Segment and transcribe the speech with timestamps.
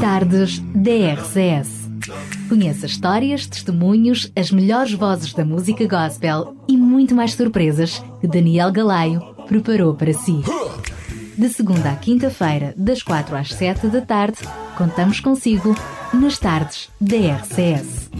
[0.00, 1.90] Tardes DRCS.
[2.48, 8.72] Conheça histórias, testemunhos, as melhores vozes da música gospel e muito mais surpresas que Daniel
[8.72, 10.40] Galaio preparou para si.
[11.36, 14.38] De segunda à quinta-feira, das quatro às sete da tarde,
[14.78, 15.74] contamos consigo
[16.14, 18.10] nas tardes da RCS.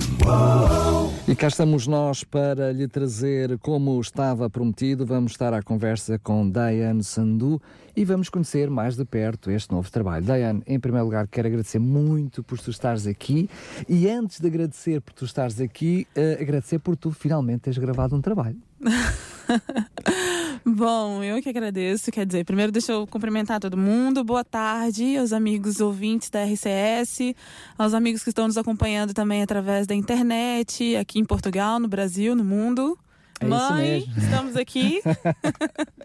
[1.27, 6.51] E cá estamos nós para lhe trazer, como estava prometido, vamos estar à conversa com
[6.51, 7.61] Diane Sandu
[7.97, 10.25] e vamos conhecer mais de perto este novo trabalho.
[10.25, 13.49] Diane, em primeiro lugar, quero agradecer muito por tu estares aqui
[13.89, 18.17] e antes de agradecer por tu estares aqui, uh, agradecer por tu finalmente teres gravado
[18.17, 18.57] um trabalho.
[20.65, 22.11] Bom, eu que agradeço.
[22.11, 24.23] Quer dizer, primeiro deixa eu cumprimentar todo mundo.
[24.23, 27.35] Boa tarde aos amigos ouvintes da RCS,
[27.79, 32.37] aos amigos que estão nos acompanhando também através da internet, aqui em Portugal, no Brasil,
[32.37, 32.99] no mundo.
[33.41, 35.01] É Mãe, estamos aqui.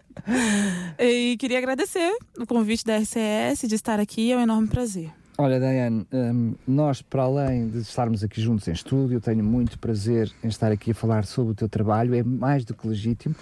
[0.98, 5.10] e queria agradecer o convite da RCS de estar aqui, é um enorme prazer.
[5.36, 10.32] Olha, Diane, um, nós, para além de estarmos aqui juntos em estúdio, tenho muito prazer
[10.42, 13.34] em estar aqui a falar sobre o teu trabalho, é mais do que legítimo.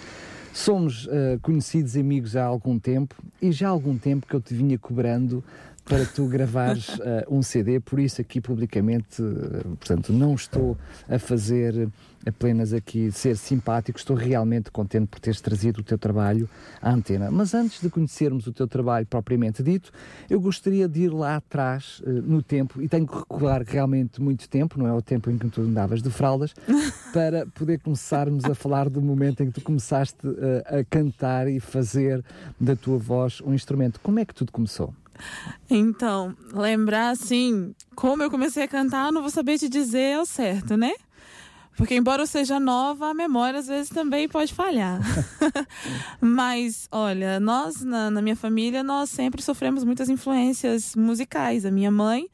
[0.53, 4.55] Somos uh, conhecidos amigos há algum tempo e já há algum tempo que eu te
[4.55, 5.43] vinha cobrando
[5.85, 10.77] para tu gravares uh, um CD, por isso aqui publicamente, uh, portanto, não estou
[11.09, 11.89] a fazer
[12.27, 16.49] apenas aqui ser simpático, estou realmente contente por teres trazido o teu trabalho
[16.81, 17.31] à antena.
[17.31, 19.93] Mas antes de conhecermos o teu trabalho propriamente dito,
[20.29, 24.49] eu gostaria de ir lá atrás uh, no tempo, e tenho que recuar realmente muito
[24.49, 26.55] tempo, não é o tempo em que tu andavas de fraldas,
[27.13, 30.17] para poder começarmos a falar do momento em que tu começaste
[30.67, 32.25] a cantar e fazer
[32.61, 34.01] da tua voz um instrumento.
[34.01, 34.93] Como é que tudo começou?
[35.71, 40.77] Então, lembrar assim, como eu comecei a cantar, não vou saber te dizer ao certo,
[40.77, 40.93] né?
[41.77, 45.01] Porque embora eu seja nova, a memória às vezes também pode falhar.
[46.21, 51.67] Mas, olha, nós na, na, minha família, nós sempre sofremos muitas influências musicais.
[51.67, 52.29] A minha mãe,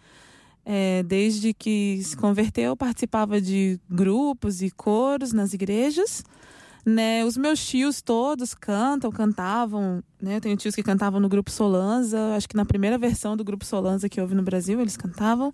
[0.64, 6.22] é, desde que se converteu, participava de grupos e coros nas igrejas.
[6.84, 10.36] Né, os meus tios todos cantam, cantavam, né?
[10.36, 13.66] Eu tenho tios que cantavam no grupo Solanza, acho que na primeira versão do grupo
[13.66, 15.52] Solanza que houve no Brasil, eles cantavam.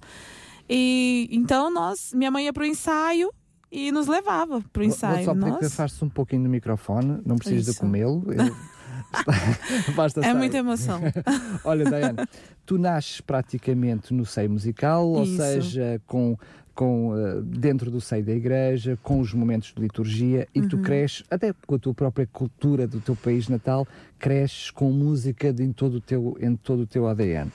[0.70, 3.32] E então nós, minha mãe ia pro ensaio
[3.70, 5.24] e nos levava pro ensaio.
[5.24, 8.24] Vou só pedir que afaste um pouquinho do microfone, não precisas de comê-lo.
[9.94, 11.00] Basta é muita emoção.
[11.64, 12.28] Olha, Diana,
[12.64, 15.36] tu nasces praticamente no seio musical, ou Isso.
[15.36, 16.36] seja, com
[16.76, 20.68] com, uh, dentro do seio da igreja, com os momentos de liturgia, e Uhum.
[20.68, 23.88] tu cresces, até com a tua própria cultura do teu país natal,
[24.18, 27.50] cresces com música de, em, todo o teu, em todo o teu ADN.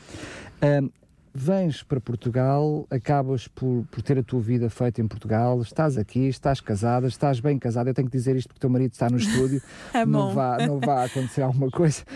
[0.64, 0.90] Um,
[1.34, 6.28] vens para Portugal, acabas por, por ter a tua vida feita em Portugal, estás aqui,
[6.28, 7.90] estás casada, estás bem casada.
[7.90, 9.62] Eu tenho que dizer isto porque o teu marido está no estúdio,
[9.94, 12.04] É não, vá, não vá acontecer alguma coisa.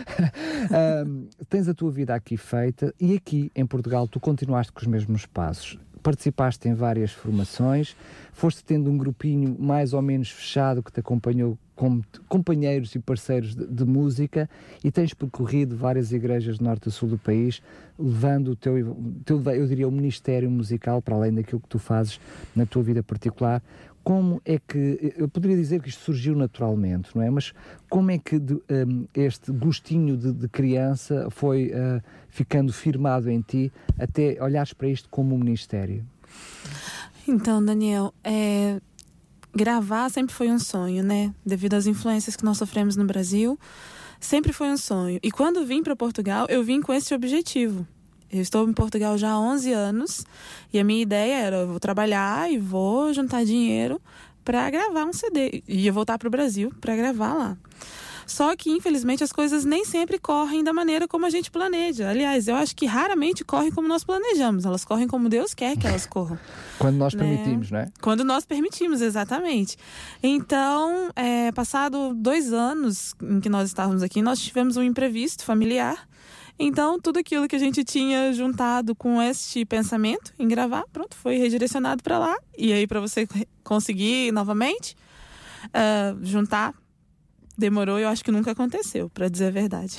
[0.66, 4.88] Um, tens a tua vida aqui feita e aqui em Portugal tu continuaste com os
[4.88, 5.78] mesmos passos.
[6.06, 7.96] Participaste em várias formações,
[8.32, 13.56] foste tendo um grupinho mais ou menos fechado que te acompanhou como companheiros e parceiros
[13.56, 14.48] de, de, música
[14.84, 17.60] e tens percorrido várias igrejas do norte a sul do país,
[17.98, 18.96] levando o teu,
[19.26, 22.20] teu, eu diria, o ministério musical para além daquilo que tu fazes
[22.56, 23.64] na tua vida particular.
[24.06, 27.30] Como é que, eu poderia dizer que isto surgiu naturalmente, não é?
[27.32, 27.54] Mas
[27.90, 32.00] como é que de, um, este gostinho de, de criança foi uh,
[32.30, 36.06] ficando firmado em ti até olhares para isto como um ministério?
[37.28, 38.80] Então, Daniel, é,
[39.56, 41.34] gravar sempre foi um sonho, né?
[41.44, 43.58] Devido às influências que nós sofremos no Brasil,
[44.20, 45.20] sempre foi um sonho.
[45.24, 47.88] E quando vim para Portugal, eu vim com esse objetivo.
[48.36, 50.26] Eu estou em Portugal já há 11 anos
[50.74, 54.02] e a minha ideia era: eu vou trabalhar e vou juntar dinheiro
[54.44, 55.64] para gravar um CD.
[55.68, 57.58] E eu voltar para o Brasil para gravar lá.
[58.26, 62.10] Só que, infelizmente, as coisas nem sempre correm da maneira como a gente planeja.
[62.10, 64.66] Aliás, eu acho que raramente correm como nós planejamos.
[64.66, 66.38] Elas correm como Deus quer que elas corram.
[66.80, 67.24] Quando nós né?
[67.24, 67.92] permitimos, não é?
[68.02, 69.78] Quando nós permitimos, exatamente.
[70.24, 76.08] Então, é, passado dois anos em que nós estávamos aqui, nós tivemos um imprevisto familiar.
[76.58, 81.38] Então, tudo aquilo que a gente tinha juntado com este pensamento em gravar, pronto, foi
[81.38, 82.38] redirecionado para lá.
[82.58, 83.28] E aí, para você
[83.64, 84.96] conseguir novamente
[85.68, 86.74] uh, juntar
[87.58, 89.98] demorou, eu acho que nunca aconteceu, para dizer a verdade.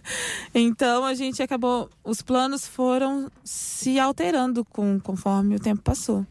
[0.54, 6.26] então a gente acabou, os planos foram se alterando com, conforme o tempo passou.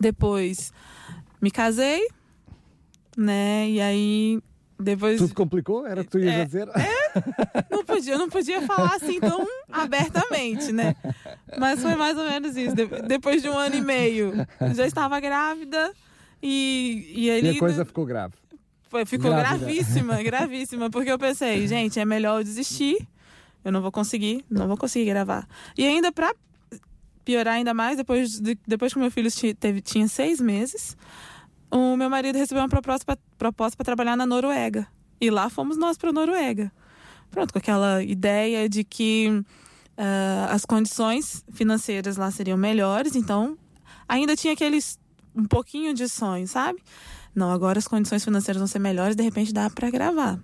[0.00, 0.72] Depois
[1.40, 2.08] me casei,
[3.16, 3.68] né?
[3.68, 4.40] E aí
[4.78, 6.68] depois tudo complicou, era o que tu ias é, dizer.
[6.68, 10.96] É, não podia, não podia falar assim tão abertamente, né?
[11.58, 12.74] Mas foi mais ou menos isso.
[12.74, 14.32] De, depois de um ano e meio,
[14.74, 15.92] já estava grávida
[16.42, 18.34] e e, ali, e a coisa ficou grave
[19.06, 19.58] ficou Grávida.
[19.58, 23.08] gravíssima, gravíssima, porque eu pensei, gente, é melhor eu desistir
[23.64, 25.48] eu não vou conseguir, não vou conseguir gravar.
[25.76, 26.34] E ainda para
[27.24, 30.94] piorar ainda mais, depois, de, depois que meu filho teve, tinha seis meses,
[31.74, 34.86] o meu marido recebeu uma proposta para trabalhar na Noruega.
[35.20, 36.70] E lá fomos nós para a Noruega.
[37.32, 43.58] Pronto, com aquela ideia de que uh, as condições financeiras lá seriam melhores, então
[44.08, 45.00] ainda tinha aqueles
[45.34, 46.80] um pouquinho de sonho, sabe?
[47.34, 50.38] Não, agora as condições financeiras vão ser melhores, de repente dá para gravar.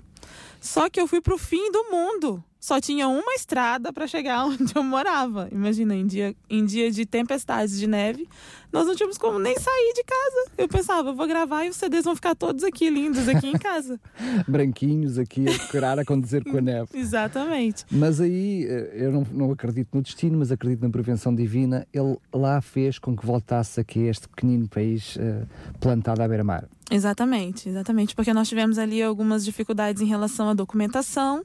[0.60, 4.72] Só que eu fui pro fim do mundo só tinha uma estrada para chegar onde
[4.74, 5.48] eu morava.
[5.50, 8.28] Imagina, em dia, em dia de tempestades de neve,
[8.70, 10.50] nós não tínhamos como nem sair de casa.
[10.58, 13.98] Eu pensava, vou gravar e os CDs vão ficar todos aqui lindos, aqui em casa.
[14.46, 16.88] Branquinhos aqui a decorar a condizer com a neve.
[16.94, 17.86] Exatamente.
[17.90, 21.86] Mas aí, eh, eu não, não acredito no destino, mas acredito na prevenção divina.
[21.92, 25.46] Ele lá fez com que voltasse aqui este pequenino país uh,
[25.80, 26.68] plantado à beira-mar.
[26.90, 28.14] Exatamente, exatamente.
[28.14, 31.42] Porque nós tivemos ali algumas dificuldades em relação à documentação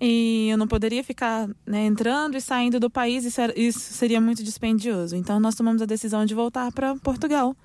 [0.00, 4.20] e eu não poderia ficar né, entrando e saindo do país, isso, era, isso seria
[4.20, 5.16] muito dispendioso.
[5.16, 7.56] Então, nós tomamos a decisão de voltar para Portugal.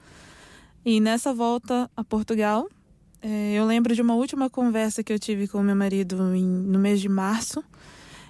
[0.84, 2.68] E nessa volta a Portugal,
[3.22, 6.80] é, eu lembro de uma última conversa que eu tive com meu marido em, no
[6.80, 7.64] mês de março,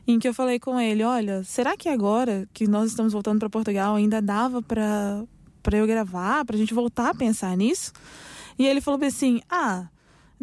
[0.06, 3.50] em que eu falei com ele: Olha, será que agora que nós estamos voltando para
[3.50, 5.26] Portugal ainda dava para
[5.72, 7.92] eu gravar, para a gente voltar a pensar nisso?
[8.60, 9.88] E ele falou assim: Ah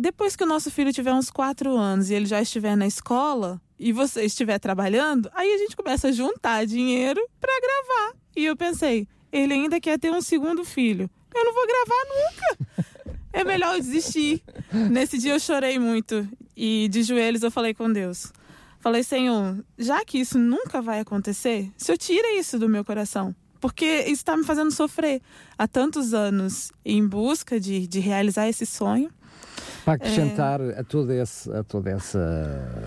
[0.01, 3.61] depois que o nosso filho tiver uns quatro anos e ele já estiver na escola
[3.79, 8.17] e você estiver trabalhando, aí a gente começa a juntar dinheiro para gravar.
[8.35, 11.09] E eu pensei, ele ainda quer ter um segundo filho.
[11.35, 12.91] Eu não vou gravar nunca.
[13.33, 14.43] É melhor eu desistir.
[14.91, 18.33] Nesse dia eu chorei muito e de joelhos eu falei com Deus.
[18.81, 23.33] Falei, Senhor, já que isso nunca vai acontecer, se eu tira isso do meu coração.
[23.61, 25.23] Porque isso está me fazendo sofrer
[25.57, 29.13] há tantos anos em busca de, de realizar esse sonho.
[29.85, 32.19] Para acrescentar a, toda esse, a toda essa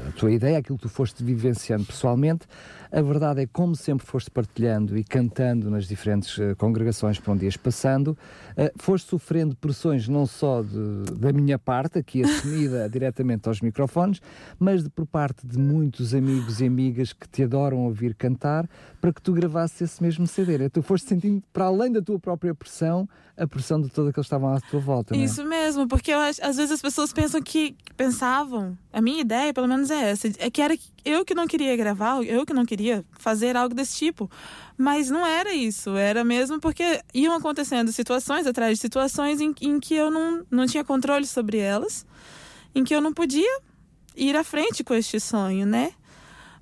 [0.09, 2.45] a tua ideia, aquilo que tu foste vivenciando pessoalmente,
[2.91, 7.31] a verdade é que, como sempre foste partilhando e cantando nas diferentes uh, congregações por
[7.31, 8.17] onde ias passando,
[8.57, 14.21] uh, foste sofrendo pressões não só de, da minha parte, aqui assumida diretamente aos microfones,
[14.59, 18.69] mas de, por parte de muitos amigos e amigas que te adoram ouvir cantar,
[18.99, 20.69] para que tu gravasses esse mesmo CD.
[20.69, 24.53] Tu foste sentindo, para além da tua própria pressão, a pressão de aqueles que estavam
[24.53, 25.15] à tua volta.
[25.15, 25.45] Isso é?
[25.45, 29.89] mesmo, porque eu, às vezes as pessoas pensam que pensavam, a minha ideia, pelo menos
[29.89, 33.57] é essa, é que era eu que não queria gravar, eu que não queria fazer
[33.57, 34.29] algo desse tipo.
[34.77, 39.79] Mas não era isso, era mesmo porque iam acontecendo situações atrás de situações em, em
[39.79, 42.05] que eu não, não tinha controle sobre elas,
[42.73, 43.59] em que eu não podia
[44.15, 45.91] ir à frente com este sonho, né?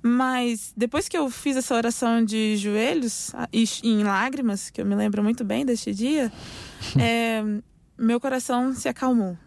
[0.02, 4.96] Mas depois que eu fiz essa oração de joelhos e em lágrimas, que eu me
[4.96, 6.32] lembro muito bem deste dia,
[6.98, 7.42] é,
[7.96, 9.38] meu coração se acalmou.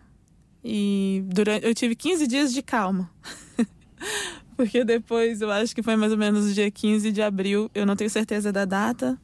[0.64, 3.12] E durante, eu tive 15 dias de calma.
[4.58, 7.86] Porque depois, eu acho que foi mais ou menos o dia 15 de abril, eu
[7.86, 9.18] não tenho certeza da data.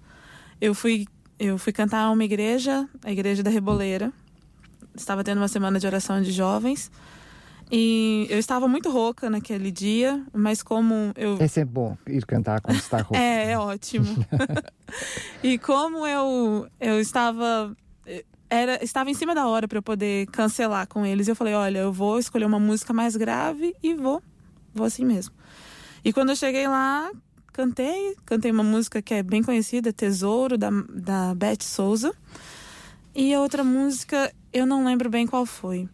[0.59, 1.07] Eu fui,
[1.39, 4.11] eu fui cantar a uma igreja, a igreja da Reboleira.
[4.93, 6.91] Estava tendo uma semana de oração de jovens.
[7.71, 11.37] E eu estava muito rouca naquele dia, mas como eu.
[11.39, 13.17] É sempre bom ir cantar quando está rouca.
[13.17, 14.05] é, é ótimo.
[15.41, 17.73] e como eu, eu estava.
[18.49, 21.29] Era, estava em cima da hora para eu poder cancelar com eles.
[21.29, 24.21] Eu falei: olha, eu vou escolher uma música mais grave e vou
[24.73, 25.33] vou assim mesmo.
[26.03, 27.11] E quando eu cheguei lá,
[27.53, 32.13] cantei, cantei uma música que é bem conhecida, Tesouro, da, da Beth Souza.
[33.13, 35.87] E a outra música, eu não lembro bem qual foi.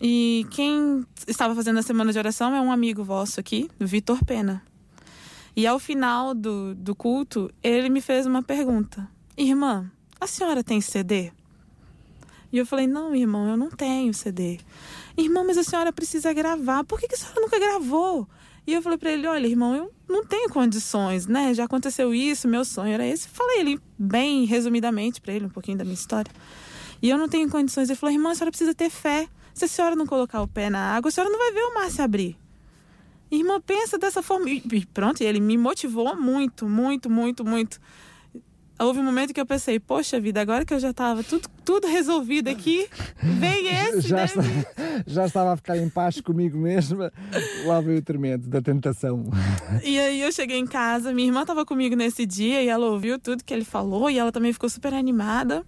[0.00, 4.62] E quem estava fazendo a semana de oração é um amigo vosso aqui, Vitor Pena.
[5.56, 10.80] E ao final do, do culto, ele me fez uma pergunta: Irmã, a senhora tem
[10.80, 11.30] CD?
[12.52, 14.58] E eu falei: Não, irmão, eu não tenho CD.
[15.16, 16.84] Irmão, mas a senhora precisa gravar.
[16.84, 18.28] Por que, que a senhora nunca gravou?
[18.66, 21.54] E eu falei para ele: Olha, irmão, eu não tenho condições, né?
[21.54, 23.28] Já aconteceu isso, meu sonho era esse.
[23.28, 26.32] Falei ele bem resumidamente para ele um pouquinho da minha história.
[27.00, 27.88] E eu não tenho condições.
[27.88, 29.28] Ele falou: Irmão, a senhora precisa ter fé.
[29.52, 31.74] Se a senhora não colocar o pé na água, a senhora não vai ver o
[31.74, 32.36] mar se abrir.
[33.30, 34.50] Irmã, pensa dessa forma.
[34.50, 37.80] E pronto, ele me motivou muito, muito, muito, muito
[38.78, 41.86] houve um momento que eu pensei, poxa vida, agora que eu já estava tudo, tudo
[41.86, 42.88] resolvido aqui,
[43.22, 44.08] vem esse.
[44.08, 44.24] já, né?
[44.24, 44.42] está,
[45.06, 47.12] já estava a ficar em paz comigo mesma,
[47.64, 49.24] lá veio o tormento da tentação.
[49.82, 53.18] E aí eu cheguei em casa, minha irmã estava comigo nesse dia e ela ouviu
[53.18, 55.64] tudo que ele falou e ela também ficou super animada.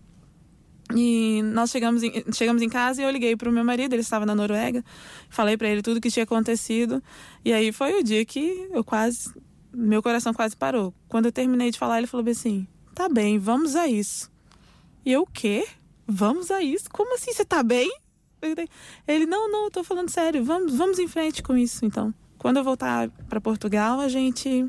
[0.95, 4.03] E nós chegamos em, chegamos em casa e eu liguei para o meu marido, ele
[4.03, 4.85] estava na Noruega,
[5.29, 7.03] falei para ele tudo que tinha acontecido.
[7.45, 9.33] E aí foi o dia que eu quase,
[9.75, 10.95] meu coração quase parou.
[11.09, 14.33] Quando eu terminei de falar, ele falou assim: Tá bem, vamos a isso.
[15.05, 15.69] E eu, o quê?
[16.07, 16.89] Vamos a isso?
[16.91, 17.31] Como assim?
[17.31, 17.95] Você tá bem?
[19.07, 20.43] Ele, não, não, eu tô falando sério.
[20.43, 22.15] Vamos, vamos em frente com isso, então.
[22.39, 24.67] quando eu voltar para Portugal, a gente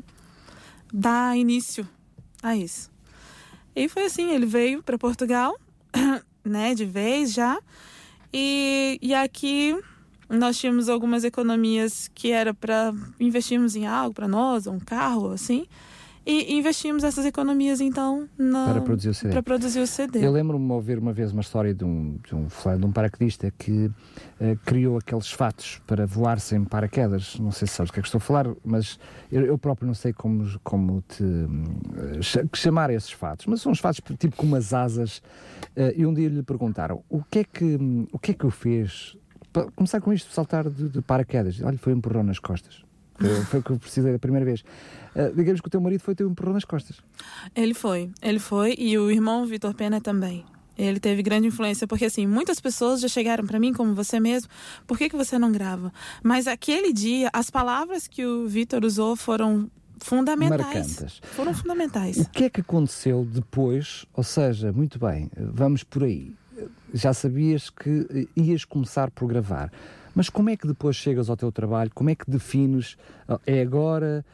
[0.92, 1.88] dá início
[2.42, 2.90] a isso.
[3.74, 5.58] E foi assim, ele veio para Portugal,
[6.44, 7.58] né, de vez já.
[8.30, 9.74] E, e aqui
[10.28, 15.66] nós tínhamos algumas economias que era para investirmos em algo para nós, um carro, assim.
[16.30, 19.32] E investimos essas economias, então, na, para produzir o CD.
[19.32, 20.26] Para produzir o CD.
[20.26, 23.50] Eu lembro-me de ouvir uma vez uma história de um, de um, de um paraquedista
[23.50, 23.94] que uh,
[24.66, 27.38] criou aqueles fatos para voar sem paraquedas.
[27.40, 29.00] Não sei se sabes o que é que estou a falar, mas
[29.32, 33.46] eu, eu próprio não sei como, como te uh, chamar esses fatos.
[33.46, 35.22] Mas são uns fatos tipo com umas asas.
[35.74, 37.78] Uh, e um dia lhe perguntaram o que é que,
[38.12, 39.16] o que, é que o fez
[39.50, 41.62] para começar com isto, saltar de, de paraquedas.
[41.62, 42.86] Olha, foi um empurrão nas costas.
[43.50, 44.60] Foi, o que eu precisei da primeira vez.
[45.14, 46.96] Uh, digamos que o teu marido foi ter um empurrão nas costas.
[47.54, 50.44] Ele foi, ele foi, e o irmão Vitor Pena também.
[50.76, 54.48] Ele teve grande influência, porque assim, muitas pessoas já chegaram para mim, como você mesmo,
[54.86, 55.92] por que, que você não grava?
[56.22, 60.60] Mas aquele dia, as palavras que o Vitor usou foram fundamentais.
[60.60, 61.20] Marcantes.
[61.34, 62.18] Foram fundamentais.
[62.18, 64.06] O que é que aconteceu depois?
[64.14, 66.32] Ou seja, muito bem, vamos por aí.
[66.94, 69.72] Já sabias que ias começar por gravar.
[70.14, 71.90] Mas como é que depois chegas ao teu trabalho?
[71.94, 72.96] Como é que defines?
[73.46, 74.24] É agora?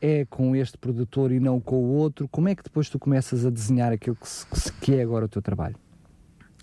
[0.00, 2.26] É com este produtor e não com o outro?
[2.28, 4.16] Como é que depois tu começas a desenhar aquilo
[4.80, 5.76] que, é agora o teu trabalho?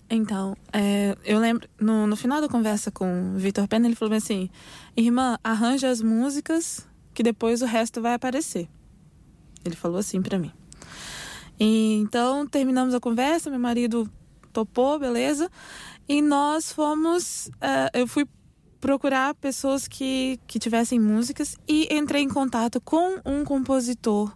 [0.08, 4.14] Então, é, eu lembro, no, no final da conversa com o Vitor Pena, ele falou
[4.14, 4.48] assim:
[4.96, 8.68] Irmã, arranja as músicas que depois o resto vai aparecer.
[9.64, 10.52] Ele falou assim para mim.
[11.58, 14.08] E, então, terminamos a conversa, meu marido
[14.52, 15.50] topou, beleza.
[16.08, 17.48] E nós fomos.
[17.56, 18.26] Uh, eu fui
[18.86, 24.32] procurar pessoas que, que tivessem músicas e entrei em contato com um compositor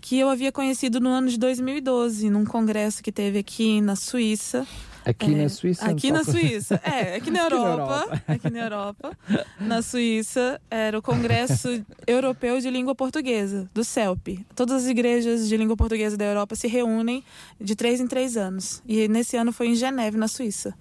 [0.00, 4.66] que eu havia conhecido no ano de 2012, num congresso que teve aqui na Suíça.
[5.04, 5.86] Aqui é, na Suíça?
[5.86, 8.22] Aqui na Suíça, é, aqui na Europa.
[8.26, 9.16] aqui na Europa.
[9.60, 11.68] Na Suíça, era o Congresso
[12.08, 14.44] Europeu de Língua Portuguesa, do CELP.
[14.56, 17.22] Todas as igrejas de língua portuguesa da Europa se reúnem
[17.60, 18.82] de três em três anos.
[18.84, 20.74] E nesse ano foi em Geneve, na Suíça.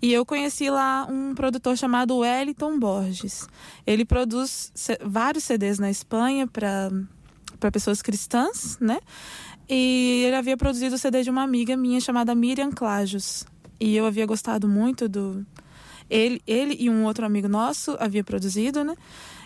[0.00, 3.48] E eu conheci lá um produtor chamado Wellington Borges.
[3.86, 4.72] Ele produz
[5.04, 6.90] vários CDs na Espanha para
[7.72, 8.98] pessoas cristãs, né?
[9.68, 13.46] E ele havia produzido o CD de uma amiga minha chamada Miriam Clajos.
[13.80, 15.44] E eu havia gostado muito do
[16.08, 18.94] ele, ele e um outro amigo nosso havia produzido, né?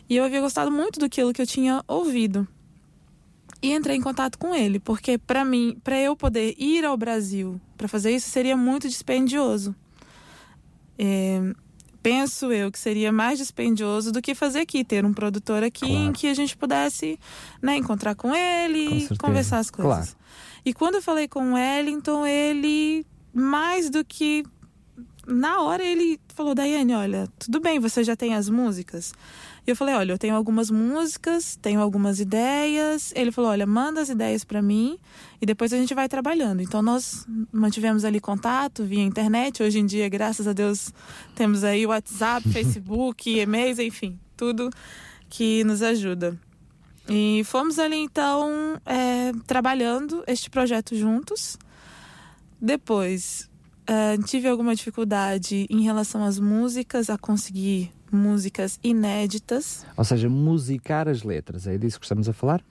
[0.08, 2.46] E eu havia gostado muito do que eu tinha ouvido.
[3.62, 7.60] E entrei em contato com ele, porque para mim, para eu poder ir ao Brasil
[7.76, 9.74] para fazer isso seria muito dispendioso.
[11.02, 11.40] É,
[12.02, 15.94] penso eu que seria mais dispendioso do que fazer aqui, ter um produtor aqui claro.
[15.94, 17.18] em que a gente pudesse
[17.62, 20.10] né, encontrar com ele com conversar as coisas.
[20.10, 20.20] Claro.
[20.64, 24.44] E quando eu falei com o Wellington, ele, mais do que.
[25.30, 29.12] Na hora ele falou, Daiane, olha, tudo bem, você já tem as músicas?
[29.66, 33.12] E eu falei, olha, eu tenho algumas músicas, tenho algumas ideias.
[33.14, 34.98] Ele falou, olha, manda as ideias para mim
[35.40, 36.62] e depois a gente vai trabalhando.
[36.62, 39.62] Então nós mantivemos ali contato via internet.
[39.62, 40.92] Hoje em dia, graças a Deus,
[41.34, 44.70] temos aí WhatsApp, Facebook, e-mails, enfim, tudo
[45.28, 46.38] que nos ajuda.
[47.08, 51.56] E fomos ali então é, trabalhando este projeto juntos.
[52.60, 53.49] Depois
[53.90, 59.84] uh, tive alguma dificuldade em relação às músicas, a conseguir músicas inéditas.
[59.96, 62.62] Ou seja, musicar as letras, é disso que estamos a falar?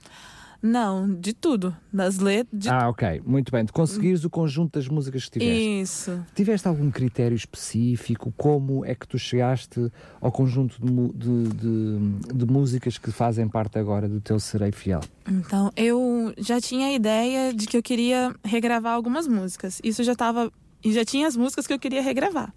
[0.62, 1.76] Não, de tudo.
[1.92, 2.64] Das letras.
[2.64, 2.70] De...
[2.70, 3.22] Ah, ok.
[3.26, 3.64] Muito bem.
[3.64, 5.82] De conseguires o conjunto das músicas que tiveste.
[5.82, 6.26] Isso.
[6.36, 8.34] Tiveste algum critério específico?
[8.36, 13.80] Como é que tu chegaste ao conjunto de, de, de, de músicas que fazem parte
[13.80, 15.02] agora do teu Serei Fiel?
[15.26, 19.80] Então, eu já tinha a ideia de que eu queria regravar algumas músicas.
[19.84, 20.52] Isso já estava.
[20.84, 22.54] E já tinha as músicas que eu queria regravar.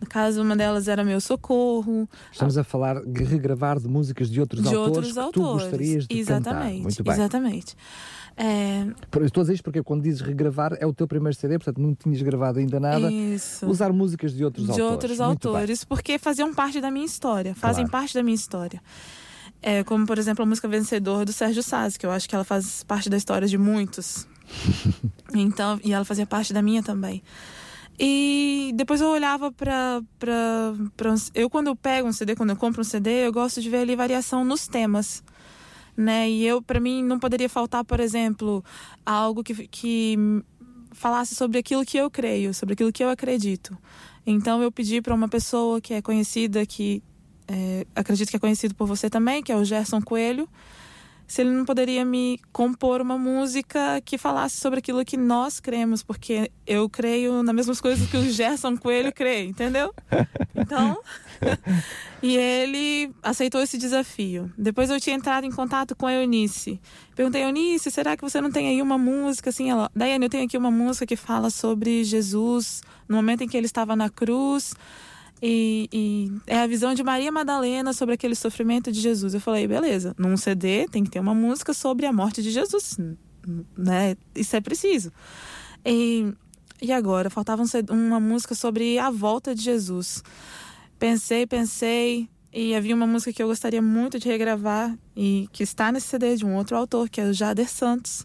[0.00, 2.08] No caso, uma delas era Meu Socorro.
[2.30, 5.48] Estamos a falar de regravar de músicas de outros de autores outros que autores.
[5.48, 6.82] tu gostarias de exatamente, cantar.
[6.82, 7.12] Muito bem.
[7.14, 7.76] Exatamente.
[8.36, 8.86] É...
[9.24, 11.94] Estou a dizer isto porque quando dizes regravar é o teu primeiro CD, portanto não
[11.94, 13.10] tinhas gravado ainda nada.
[13.10, 13.66] Isso.
[13.66, 14.86] Usar músicas de outros de autores.
[14.86, 15.86] De outros Muito autores, bem.
[15.88, 17.54] porque faziam parte da minha história.
[17.54, 17.90] Fazem Claro.
[18.04, 18.82] parte da minha história.
[19.62, 22.44] É, como, por exemplo, a música Vencedor do Sérgio Saz, que eu acho que ela
[22.44, 24.28] faz parte da história de muitos.
[25.34, 27.22] então, e ela fazia parte da minha também.
[27.98, 30.74] E depois eu olhava pra, pra.
[31.34, 33.78] Eu, quando eu pego um CD, quando eu compro um CD, eu gosto de ver
[33.78, 35.22] ali variação nos temas.
[35.96, 36.28] Né?
[36.28, 38.62] E eu, para mim, não poderia faltar, por exemplo,
[39.04, 40.18] algo que, que
[40.92, 43.76] falasse sobre aquilo que eu creio, sobre aquilo que eu acredito.
[44.26, 47.02] Então eu pedi para uma pessoa que é conhecida, que
[47.48, 50.48] é, acredito que é conhecido por você também, que é o Gerson Coelho,
[51.26, 56.02] se ele não poderia me compor uma música que falasse sobre aquilo que nós cremos,
[56.02, 59.92] porque eu creio nas mesmas coisas que o Gerson Coelho crê, entendeu?
[60.54, 60.98] Então,
[62.22, 64.52] e ele aceitou esse desafio.
[64.56, 66.80] Depois eu tinha entrado em contato com a Eunice.
[67.14, 69.70] Perguntei, Eunice, será que você não tem aí uma música assim?
[69.70, 73.56] Ela, Daiane, eu tenho aqui uma música que fala sobre Jesus no momento em que
[73.56, 74.74] ele estava na cruz.
[75.42, 79.34] E, e, é a visão de Maria Madalena sobre aquele sofrimento de Jesus.
[79.34, 82.96] Eu falei, beleza, num CD tem que ter uma música sobre a morte de Jesus,
[83.76, 84.16] né?
[84.34, 85.12] Isso é preciso.
[85.84, 86.32] E,
[86.80, 90.22] e agora, faltava um, uma música sobre a volta de Jesus.
[90.98, 95.92] Pensei, pensei, e havia uma música que eu gostaria muito de regravar e que está
[95.92, 98.24] nesse CD de um outro autor, que é o Jader Santos,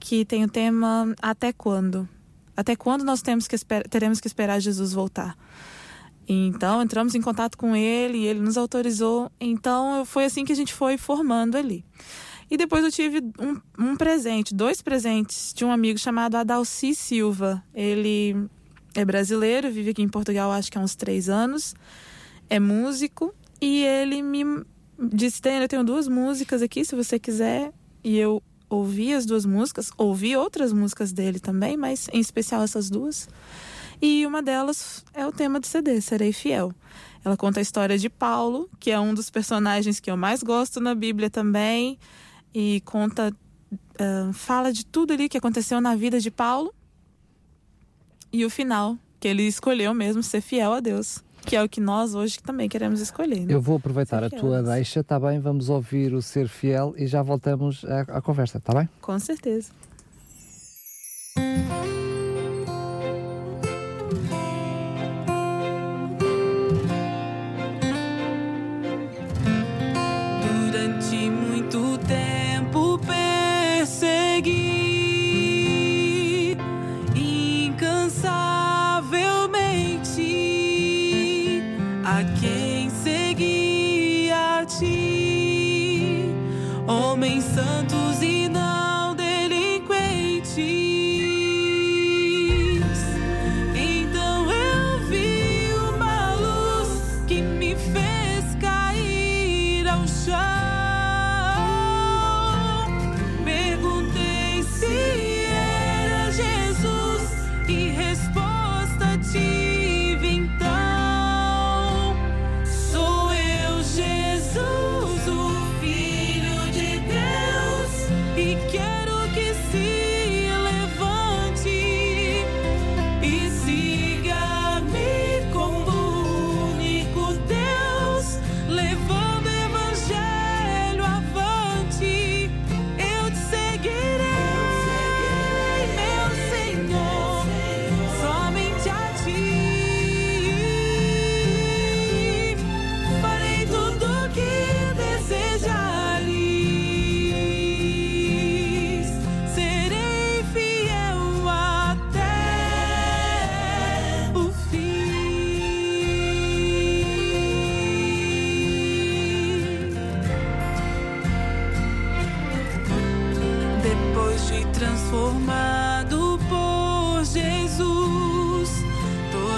[0.00, 2.08] que tem o tema Até Quando?
[2.56, 3.56] Até quando nós temos que
[3.90, 5.36] teremos que esperar Jesus voltar?
[6.28, 9.30] Então entramos em contato com ele e ele nos autorizou.
[9.40, 11.84] Então foi assim que a gente foi formando ali.
[12.50, 17.62] E depois eu tive um, um presente, dois presentes de um amigo chamado Adalci Silva.
[17.74, 18.48] Ele
[18.94, 21.74] é brasileiro, vive aqui em Portugal acho que há uns três anos,
[22.48, 24.64] é músico e ele me
[24.98, 27.72] disse: eu tenho duas músicas aqui, se você quiser.
[28.02, 32.90] E eu ouvi as duas músicas, ouvi outras músicas dele também, mas em especial essas
[32.90, 33.28] duas.
[34.00, 36.72] E uma delas é o tema do CD, Serei Fiel.
[37.24, 40.80] Ela conta a história de Paulo, que é um dos personagens que eu mais gosto
[40.80, 41.98] na Bíblia também,
[42.52, 43.34] e conta,
[43.72, 46.72] uh, fala de tudo ali que aconteceu na vida de Paulo.
[48.32, 51.24] E o final, que ele escolheu mesmo ser fiel a Deus.
[51.46, 53.40] Que é o que nós hoje também queremos escolher.
[53.40, 53.54] Né?
[53.54, 55.38] Eu vou aproveitar a tua deixa, tá bem?
[55.38, 58.88] Vamos ouvir o Ser Fiel e já voltamos à, à conversa, tá bem?
[59.02, 59.70] Com certeza.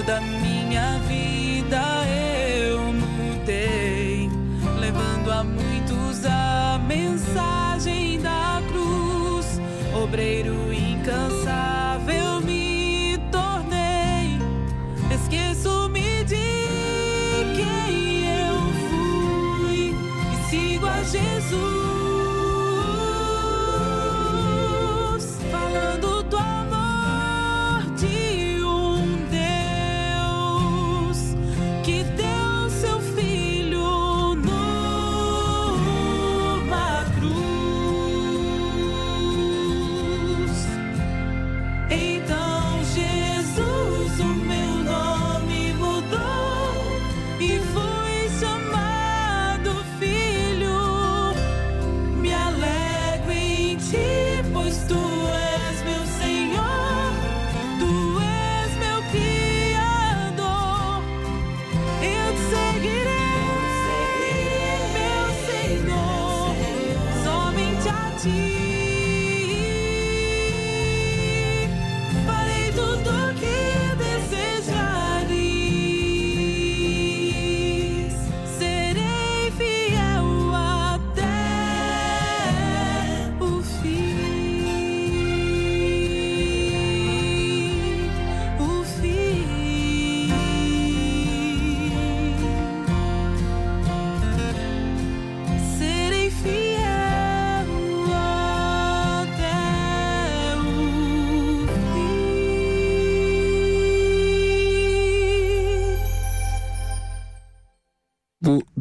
[0.06, 4.30] toda minha vida eu mudei,
[4.78, 9.60] levando a muitos a mensagem da cruz,
[10.00, 11.35] obreiro incansável.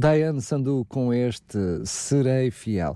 [0.05, 2.95] Diane Sandu com este Serei Fiel.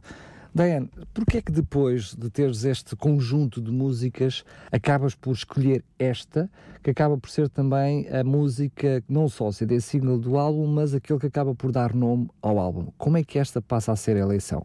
[0.53, 6.47] Diane, porquê é que depois de teres este conjunto de músicas acabas por escolher esta,
[6.83, 10.93] que acaba por ser também a música, não só o CD single do álbum, mas
[10.93, 12.91] aquele que acaba por dar nome ao álbum?
[12.95, 14.63] Como é que esta passa a ser a eleição?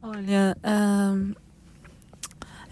[0.00, 1.34] Olha, uh,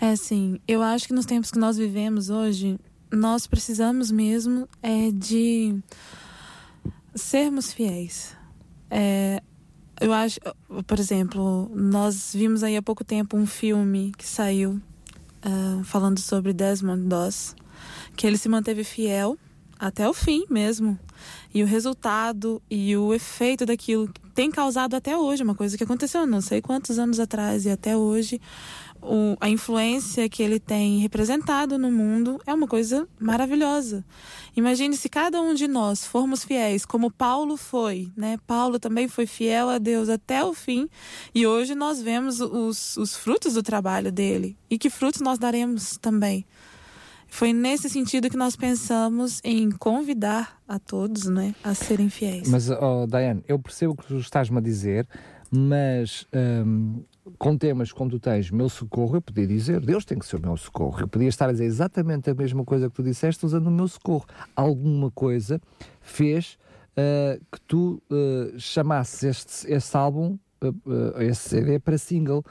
[0.00, 2.78] é assim, eu acho que nos tempos que nós vivemos hoje,
[3.12, 5.82] nós precisamos mesmo é de
[7.18, 8.36] sermos fiéis.
[8.90, 9.42] É,
[10.00, 10.38] eu acho,
[10.86, 14.80] por exemplo, nós vimos aí há pouco tempo um filme que saiu
[15.44, 17.56] uh, falando sobre Desmond Doss,
[18.16, 19.36] que ele se manteve fiel
[19.78, 20.98] até o fim mesmo.
[21.52, 26.26] E o resultado e o efeito daquilo tem causado até hoje, uma coisa que aconteceu
[26.26, 28.40] não sei quantos anos atrás e até hoje,
[29.08, 34.04] o, a influência que ele tem representado no mundo é uma coisa maravilhosa.
[34.54, 38.38] Imagine se cada um de nós formos fiéis, como Paulo foi, né?
[38.46, 40.88] Paulo também foi fiel a Deus até o fim,
[41.34, 44.56] e hoje nós vemos os, os frutos do trabalho dele.
[44.68, 46.44] E que frutos nós daremos também?
[47.30, 52.48] Foi nesse sentido que nós pensamos em convidar a todos né, a serem fiéis.
[52.48, 55.06] Mas, oh, Diane, eu percebo o que tu estás-me a dizer,
[55.50, 57.02] mas um,
[57.38, 60.40] com temas como tu tens, meu socorro, eu podia dizer, Deus tem que ser o
[60.40, 61.00] meu socorro.
[61.00, 63.88] Eu podia estar a dizer exatamente a mesma coisa que tu disseste usando o meu
[63.88, 64.26] socorro.
[64.54, 65.60] Alguma coisa
[66.00, 66.58] fez
[66.96, 72.44] uh, que tu uh, chamasses este, este álbum Uh, esse CD para single,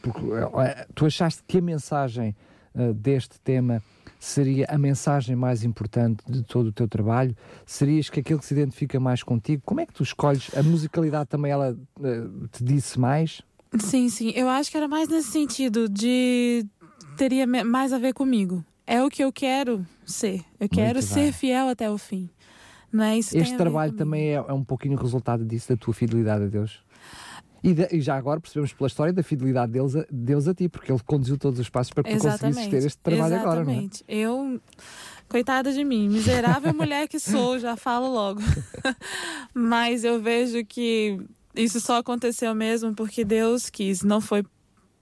[0.00, 0.20] porque
[0.94, 2.36] tu achaste que a mensagem
[2.94, 3.82] deste tema
[4.20, 7.36] seria a mensagem mais importante de todo o teu trabalho?
[7.66, 9.60] Serias que aquele que se identifica mais contigo?
[9.66, 10.56] Como é que tu escolhes?
[10.56, 11.76] A musicalidade também ela
[12.52, 13.42] te disse mais?
[13.78, 14.32] Sim, sim.
[14.34, 16.64] Eu acho que era mais nesse sentido de
[17.16, 18.64] teria mais a ver comigo.
[18.86, 20.42] É o que eu quero ser.
[20.60, 21.32] Eu quero Muito ser bem.
[21.32, 22.28] fiel até o fim.
[22.92, 23.18] Não é?
[23.18, 26.82] Isso este trabalho também é, é, um pouquinho resultado disso, da tua fidelidade a Deus.
[27.62, 30.68] E, de, e, já agora percebemos pela história da fidelidade deles a, Deus a ti,
[30.68, 32.38] porque Ele conduziu todos os passos para que Exatamente.
[32.38, 34.04] tu conseguisses ter este trabalho Exatamente.
[34.06, 34.44] agora.
[34.44, 34.54] Não é?
[34.54, 34.60] Eu,
[35.28, 38.40] coitada de mim, miserável mulher que sou, já falo logo.
[39.54, 41.18] Mas eu vejo que
[41.54, 44.44] isso só aconteceu mesmo porque Deus quis, não foi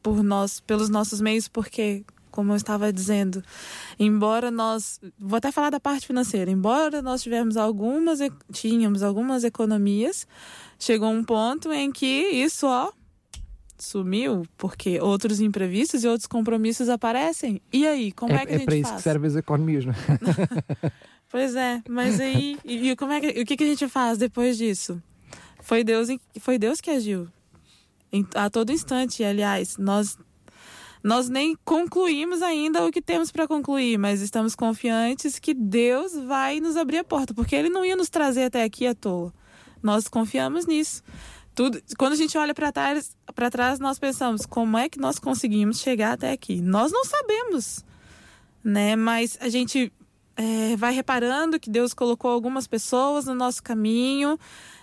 [0.03, 3.43] por nós, pelos nossos meios, porque como eu estava dizendo,
[3.99, 8.19] embora nós, vou até falar da parte financeira, embora nós tivemos algumas,
[8.51, 10.27] tínhamos algumas economias,
[10.79, 12.91] chegou um ponto em que isso, ó,
[13.79, 17.61] sumiu, porque outros imprevistos e outros compromissos aparecem.
[17.73, 18.67] E aí, como é, é que a é gente faz?
[18.67, 18.97] É para isso faz?
[18.97, 20.93] que servem as economias, não é?
[21.29, 24.17] pois é, mas aí, e, e como é que, o que, que a gente faz
[24.17, 25.03] depois disso?
[25.73, 26.09] Foi Deus,
[26.39, 27.27] foi Deus que agiu.
[28.35, 30.19] A todo instante, aliás, nós
[31.03, 36.61] nós nem concluímos ainda o que temos para concluir, mas estamos confiantes que Deus vai
[36.61, 39.33] nos abrir a porta, porque Ele não ia nos trazer até aqui à toa.
[39.83, 41.03] Nós confiamos nisso.
[41.55, 45.19] Tudo, quando a gente olha para trás, para trás, nós pensamos como é que nós
[45.19, 46.61] conseguimos chegar até aqui.
[46.61, 47.83] Nós não sabemos,
[48.63, 48.95] né?
[48.95, 49.91] Mas a gente
[50.37, 54.39] é, vai reparando que Deus colocou algumas pessoas no nosso caminho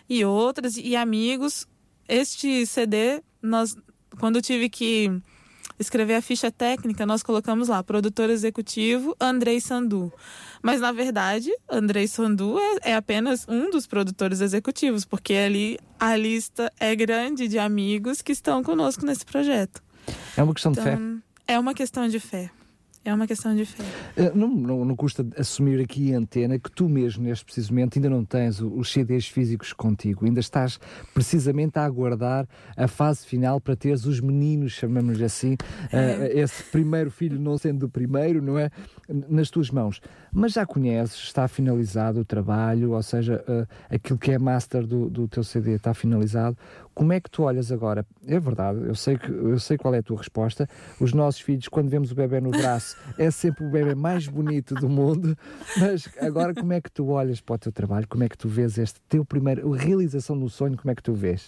[0.09, 1.67] e outras e amigos.
[2.07, 3.77] Este CD, nós,
[4.19, 5.21] quando tive que
[5.79, 10.11] escrever a ficha técnica, nós colocamos lá, produtor executivo Andrei Sandu.
[10.61, 16.15] Mas, na verdade, Andrei Sandu é, é, apenas um dos produtores executivos, porque ali a
[16.17, 19.81] lista é grande de amigos que estão conosco nesse projeto.
[20.35, 20.95] É uma questão então, de fé.
[20.95, 22.51] Então, é uma questão de fé.
[23.05, 23.83] É uma questão de fé.
[24.17, 27.97] Uh, não, não, não, custa assumir aqui a antena que tu mesmo, neste preciso momento,
[27.97, 30.25] ainda não tens os CDs físicos contigo.
[30.25, 30.77] Ainda estás
[31.13, 37.09] precisamente a aguardar a fase final para teres os meninos, chamamos assim, uh, esse primeiro
[37.09, 38.69] filho não sendo o primeiro, não é?
[39.07, 40.01] Nas tuas mãos.
[40.31, 45.09] Mas já conheces, está finalizado o trabalho, ou seja, uh, aquilo que é master do,
[45.09, 46.57] do teu CD está finalizado.
[46.93, 48.05] Como é que tu olhas agora?
[48.27, 50.67] É verdade, eu sei, que, eu sei qual é a tua resposta.
[50.99, 54.75] Os nossos filhos, quando vemos o bebê no braço, é sempre o bebê mais bonito
[54.75, 55.37] do mundo.
[55.77, 58.07] Mas agora, como é que tu olhas para o teu trabalho?
[58.07, 60.77] Como é que tu vês este teu primeiro, realização do sonho?
[60.77, 61.47] Como é que tu vês?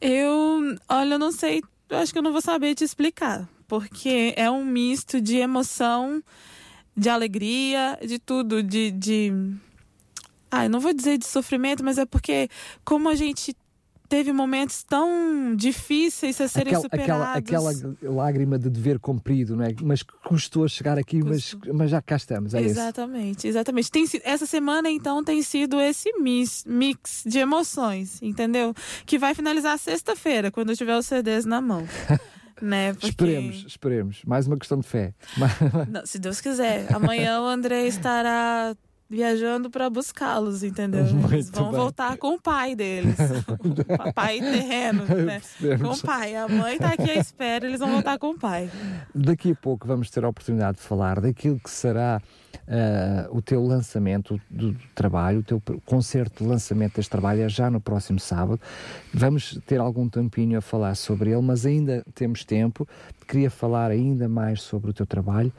[0.00, 4.32] Eu, olha, eu não sei, eu acho que eu não vou saber te explicar, porque
[4.36, 6.22] é um misto de emoção,
[6.96, 8.90] de alegria, de tudo, de.
[8.90, 9.32] de...
[10.50, 12.48] Ah, não vou dizer de sofrimento, mas é porque
[12.84, 13.54] como a gente
[14.10, 17.36] teve momentos tão difíceis a serem aquela, superados.
[17.36, 19.72] Aquela, aquela lágrima de dever cumprido, não é?
[19.80, 23.46] Mas custou chegar aqui, mas, mas já cá estamos, é Exatamente, isso.
[23.46, 23.88] exatamente.
[23.88, 28.74] Tem, essa semana, então, tem sido esse mix, mix de emoções, entendeu?
[29.06, 31.86] Que vai finalizar sexta-feira, quando eu tiver os CDs na mão.
[32.60, 32.92] né?
[32.94, 33.06] Porque...
[33.06, 34.22] Esperemos, esperemos.
[34.26, 35.14] Mais uma questão de fé.
[35.88, 36.92] Não, se Deus quiser.
[36.92, 38.74] Amanhã o André estará
[39.10, 41.04] viajando para buscá-los, entendeu?
[41.12, 41.80] Muito Eles vão bem.
[41.80, 43.16] voltar com o pai deles.
[43.98, 45.42] Papai terreno, né?
[45.78, 46.36] Com o pai.
[46.36, 48.70] A mãe tá aqui à espera, eles vão voltar com o pai.
[49.12, 52.22] Daqui a pouco vamos ter a oportunidade de falar daquilo que será
[52.68, 57.68] ah, o teu lançamento do, trabalho, o teu concerto de lançamento deste trabalho é já
[57.68, 58.60] no próximo sábado.
[59.12, 62.86] Vamos ter algum tempinho a falar sobre ele, mas ainda temos tempo.
[63.26, 65.52] Queria falar ainda mais sobre o teu trabalho.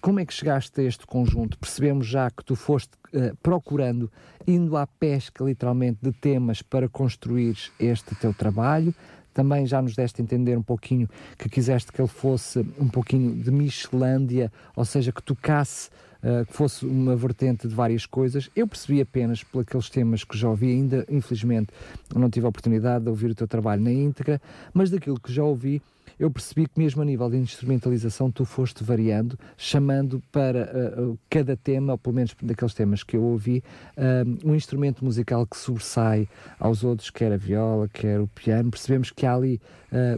[0.00, 1.58] Como é que chegaste a este conjunto?
[1.58, 4.10] Percebemos já que tu foste ah, procurando,
[4.46, 8.94] indo à pesca literalmente de temas para construires este teu trabalho.
[9.34, 11.08] Também já nos deste a entender um pouquinho
[11.38, 15.88] que quiseste que ele fosse um pouquinho de Michelândia, ou seja, que tocasse,
[16.22, 18.50] uh, que fosse uma vertente de várias coisas.
[18.54, 21.72] Eu percebi apenas por aqueles temas que já ouvi, ainda infelizmente
[22.14, 24.40] não tive a oportunidade de ouvir o teu trabalho na íntegra,
[24.74, 25.80] mas daquilo que já ouvi,
[26.20, 31.56] eu percebi que mesmo a nível de instrumentalização tu foste variando, chamando para uh, cada
[31.56, 33.64] tema, ou pelo menos daqueles temas que eu ouvi,
[33.96, 36.28] uh, um instrumento musical que sobressai
[36.58, 38.70] aos outros, quer a viola, quer o piano.
[38.70, 39.60] Percebemos que há ali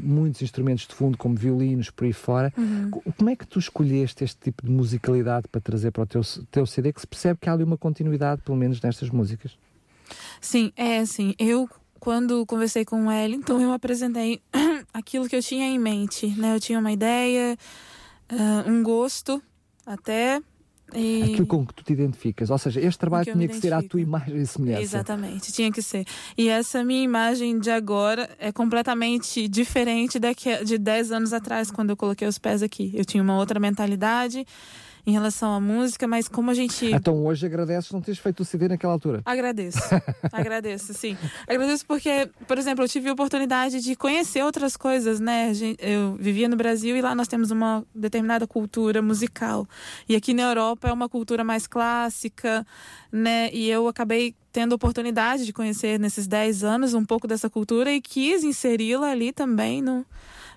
[0.02, 2.52] muitos instrumentos de fundo, como violinos, por aí fora.
[2.90, 6.20] Co- Como é que tu escolheste este tipo de musicalidade para trazer para o teu,
[6.50, 9.56] teu CD, que se percebe que há ali uma continuidade, pelo menos nestas músicas?
[10.42, 11.34] Sim, é assim.
[11.38, 11.70] Eu,
[12.02, 14.42] quando conversei com o Wellington, eu apresentei
[14.92, 16.56] aquilo que eu tinha em mente, né?
[16.56, 17.56] Eu tinha uma ideia,
[18.28, 19.40] ah, um gosto,
[19.86, 20.40] até.
[20.92, 21.22] E...
[21.22, 22.50] Aquilo com que tu te identificas.
[22.50, 24.82] Ou seja, este trabalho tinha que ser à tua imagem e semelhança.
[24.82, 26.04] Exatamente, tinha que ser.
[26.36, 31.90] E essa minha imagem de agora é completamente diferente daqui, de 10 anos atrás, quando
[31.90, 32.90] eu coloquei os pés aqui.
[32.94, 34.44] Eu tinha uma outra mentalidade
[35.04, 36.86] em relação à música, mas como a gente.
[36.86, 39.20] Então hoje agradeces não teres feito o CD naquela altura.
[39.24, 39.78] Agradeço.
[40.32, 41.16] Agradeço, sim.
[41.46, 45.52] Agradeço porque, por exemplo, eu tive a oportunidade de conhecer outras coisas, né?
[45.78, 49.66] Eu vivia no Brasil e lá nós temos uma determinada cultura musical.
[50.08, 52.64] E aqui na Europa é uma cultura mais clássica,
[53.10, 53.50] né?
[53.52, 57.90] E eu acabei tendo a oportunidade de conhecer nesses 10 anos um pouco dessa cultura
[57.90, 60.04] e quis inseri-la ali também no,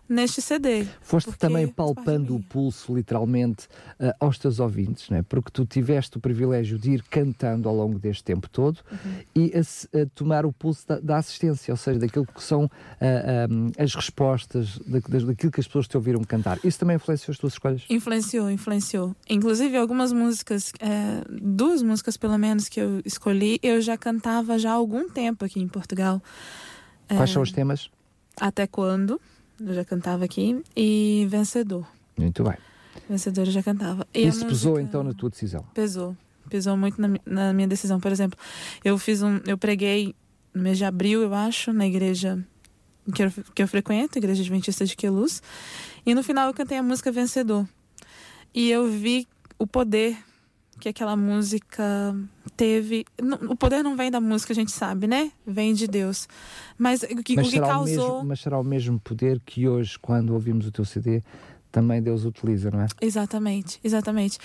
[0.07, 0.85] neste CD.
[1.01, 3.67] Foste também palpando o pulso, literalmente,
[3.99, 5.21] ah, aos teus ouvintes, não é?
[5.21, 9.21] porque tu tiveste o privilégio de ir cantando ao longo deste tempo todo Uhum.
[9.35, 12.69] e a, a tomar o pulso da, da assistência, ou seja, daquilo que são
[13.01, 13.05] ah,
[13.79, 16.59] ah, as respostas, da, daquilo que as pessoas te ouviram cantar.
[16.63, 17.83] Isso também influenciou as tuas escolhas?
[17.89, 19.15] Influenciou, influenciou.
[19.29, 24.71] Inclusive, algumas músicas, é, duas músicas pelo menos que eu escolhi, eu já cantava já
[24.71, 26.21] há algum tempo aqui em Portugal.
[27.07, 27.89] Quais são os temas?
[28.39, 29.19] Até quando?
[29.59, 30.61] Eu já cantava aqui.
[30.75, 31.87] E Vencedor.
[32.17, 32.55] Muito bem.
[33.09, 34.07] Vencedor eu já cantava.
[34.13, 35.63] E Isso pesou música- então na tua decisão.
[35.73, 36.15] Pesou.
[36.49, 37.99] Pesou muito na, na minha decisão.
[37.99, 38.37] Por exemplo,
[38.83, 39.39] eu fiz um.
[39.47, 40.15] Eu preguei
[40.53, 42.43] no mês de abril, eu acho, na igreja
[43.13, 45.41] que eu, que eu frequento, a Igreja Adventista de Queluz.
[46.05, 47.67] E no final eu cantei a música Vencedor.
[48.53, 49.27] E eu vi
[49.59, 50.17] o poder
[50.79, 52.15] que aquela música
[52.55, 53.05] teve.
[53.49, 55.31] O poder não vem da música, a gente sabe, né?
[55.45, 56.27] Vem de Deus.
[56.77, 58.13] Mas o que, Mas o que será, o causou.
[58.13, 61.21] mesmo, mas será o mesmo poder que hoje, quando ouvimos o teu CD,
[61.71, 62.87] também Deus utiliza, não é?
[63.01, 64.39] Exatamente, exatamente.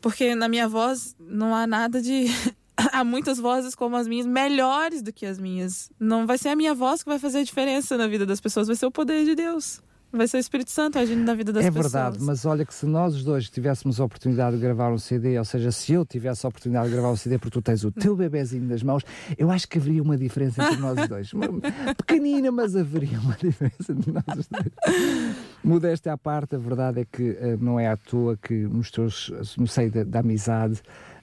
[0.00, 2.26] Porque na minha voz não há nada de.
[2.92, 5.90] há muitas vozes como as minhas, melhores do que as minhas.
[5.98, 8.68] Não vai ser a minha voz que vai fazer a diferença na vida das pessoas,
[8.68, 9.80] vai ser o poder de Deus.
[10.10, 11.92] Vai ser o Espírito Santo agindo na vida das é pessoas.
[11.92, 15.38] verdade, mas olha que se nós os dois tivéssemos a oportunidade de gravar um CD,
[15.38, 17.92] ou seja, se eu tivesse a oportunidade de gravar um CD porque tu tens o
[17.92, 19.02] teu bebezinho nas mãos,
[19.36, 21.32] eu acho que haveria uma diferença entre nós os dois.
[21.34, 21.48] Uma-
[21.94, 25.34] pequenina, mas haveria uma diferença entre nós os dois.
[25.62, 29.30] Modéstia à parte, a verdade é que eh, não é à toa que nos teus,
[29.58, 30.80] no seio da, da amizade,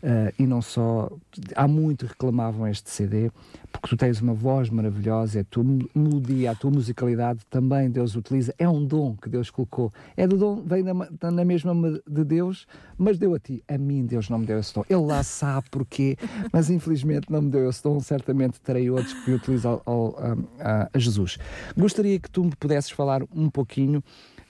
[0.07, 1.09] eh, e não só,
[1.55, 3.31] há muito reclamavam este CD,
[3.71, 7.89] porque tu tens uma voz maravilhosa, é a tua mel- melodia, a tua musicalidade também
[7.89, 9.91] Deus utiliza, é um dom que Deus colocou.
[10.15, 10.93] É do dom, vem na,
[11.31, 12.67] na mesma ma- de Deus,
[12.99, 13.63] mas deu a ti.
[13.67, 14.83] A mim Deus não me deu esse dom.
[14.87, 16.15] Ele lá sabe porquê,
[16.53, 17.99] mas infelizmente não me deu esse dom.
[17.99, 20.15] Certamente terei outros que utilizam ao-
[20.59, 21.39] a, a- Jesus.
[21.75, 24.03] Gostaria que tu me pudesses falar um pouquinho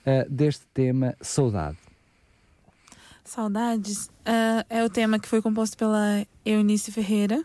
[0.04, 1.78] ah, deste tema saudade.
[3.26, 7.44] Saudades ah, é o tema que foi composto pela Eunice Ferreira.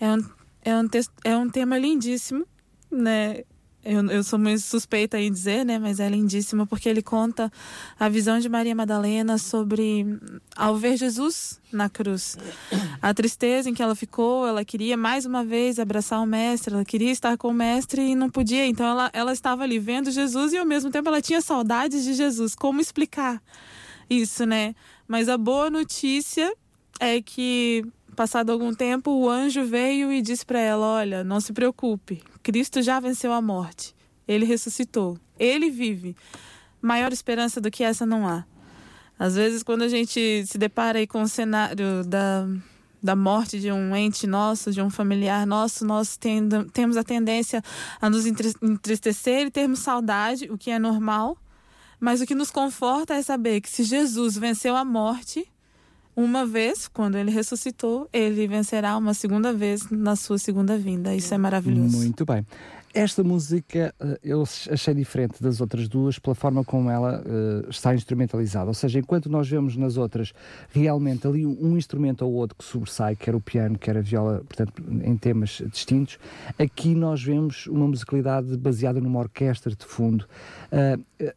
[0.00, 0.24] É um,
[0.64, 2.46] é um, texto, é um tema lindíssimo,
[2.90, 3.42] né?
[3.84, 5.78] Eu, eu sou muito suspeita em dizer, né?
[5.78, 7.50] Mas é lindíssimo porque ele conta
[7.98, 10.04] a visão de Maria Madalena sobre
[10.56, 12.36] ao ver Jesus na cruz.
[13.00, 16.84] A tristeza em que ela ficou, ela queria mais uma vez abraçar o mestre, ela
[16.84, 18.66] queria estar com o mestre e não podia.
[18.66, 22.14] Então ela, ela estava ali vendo Jesus e ao mesmo tempo ela tinha saudades de
[22.14, 22.54] Jesus.
[22.54, 23.40] Como explicar?
[24.08, 24.74] Isso, né?
[25.06, 26.52] Mas a boa notícia
[27.00, 27.84] é que,
[28.16, 32.82] passado algum tempo, o anjo veio e disse para ela: Olha, não se preocupe, Cristo
[32.82, 33.94] já venceu a morte.
[34.26, 35.18] Ele ressuscitou.
[35.38, 36.16] Ele vive.
[36.80, 38.44] Maior esperança do que essa não há.
[39.18, 42.46] Às vezes, quando a gente se depara aí com o cenário da,
[43.02, 47.62] da morte de um ente nosso, de um familiar nosso, nós tendo, temos a tendência
[48.00, 51.36] a nos entristecer e termos saudade, o que é normal.
[52.00, 55.46] Mas o que nos conforta é saber que se Jesus venceu a morte
[56.18, 61.14] uma vez, quando ele ressuscitou, ele vencerá uma segunda vez na sua segunda vinda.
[61.14, 61.96] Isso é maravilhoso.
[61.96, 62.44] Muito bem.
[62.92, 67.94] Esta música eh, eu achei diferente das outras duas pela forma como ela uh, está
[67.94, 68.66] instrumentalizada.
[68.66, 70.32] Ou seja, enquanto nós vemos nas outras
[70.70, 74.82] realmente ali um, instrumento ou outro que sobressai, quer o piano, quer a viola, portanto,
[75.04, 76.18] em temas distintos,
[76.58, 80.24] aqui nós vemos uma musicalidade baseada numa orquestra de fundo.
[80.72, 81.32] Uh,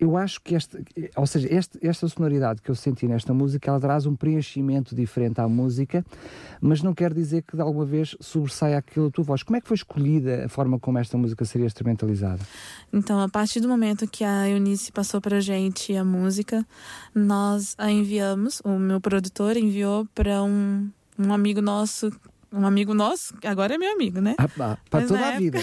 [0.00, 0.82] eu acho que esta,
[1.14, 5.40] ou seja, este, esta sonoridade que eu senti nesta música, ela traz um preenchimento diferente
[5.42, 6.02] à música,
[6.58, 9.42] mas não quer dizer que de alguma vez sobressaia aquilo a tua voz.
[9.42, 12.40] Como é que foi escolhida a forma como esta música seria instrumentalizada?
[12.90, 16.66] Então, a partir do momento que a Eunice passou para a gente a música,
[17.14, 22.10] nós a enviamos, o meu produtor enviou para um, um amigo nosso
[22.52, 24.34] um amigo nosso, agora é meu amigo, né?
[24.38, 25.58] Ah, para toda a vida.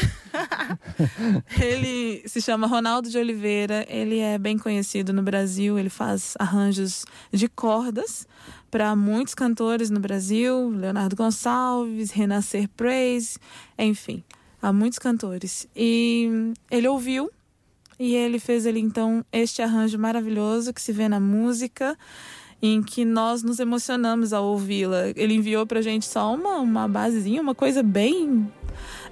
[1.61, 7.05] ele se chama Ronaldo de Oliveira, ele é bem conhecido no Brasil, ele faz arranjos
[7.31, 8.25] de cordas
[8.71, 13.37] para muitos cantores no Brasil, Leonardo Gonçalves, Renascer Praise,
[13.77, 14.23] enfim,
[14.61, 15.67] há muitos cantores.
[15.75, 17.29] E ele ouviu
[17.99, 21.97] e ele fez ele então este arranjo maravilhoso que se vê na música
[22.61, 25.09] em que nós nos emocionamos ao ouvi-la.
[25.15, 28.47] Ele enviou pra gente só uma, uma basezinha, uma coisa bem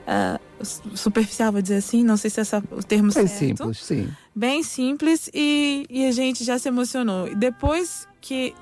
[0.06, 3.40] uh, superficial, vou dizer assim, não sei se é o termo bem certo.
[3.40, 4.10] Bem simples, sim.
[4.36, 7.34] Bem simples e, e a gente já se emocionou.
[7.36, 8.54] Depois que,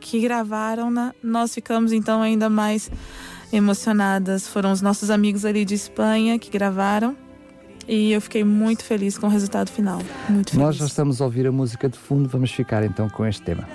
[0.00, 2.90] que gravaram, nós ficamos então ainda mais
[3.52, 4.48] emocionadas.
[4.48, 7.16] Foram os nossos amigos ali de Espanha que gravaram.
[7.86, 10.00] E eu fiquei muito feliz com o resultado final.
[10.28, 10.66] Muito feliz.
[10.66, 13.66] Nós já estamos a ouvir a música de fundo, vamos ficar então com este tema.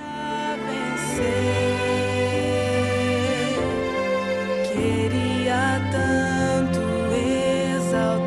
[4.78, 6.80] poderia tanto
[7.16, 8.27] exaltar.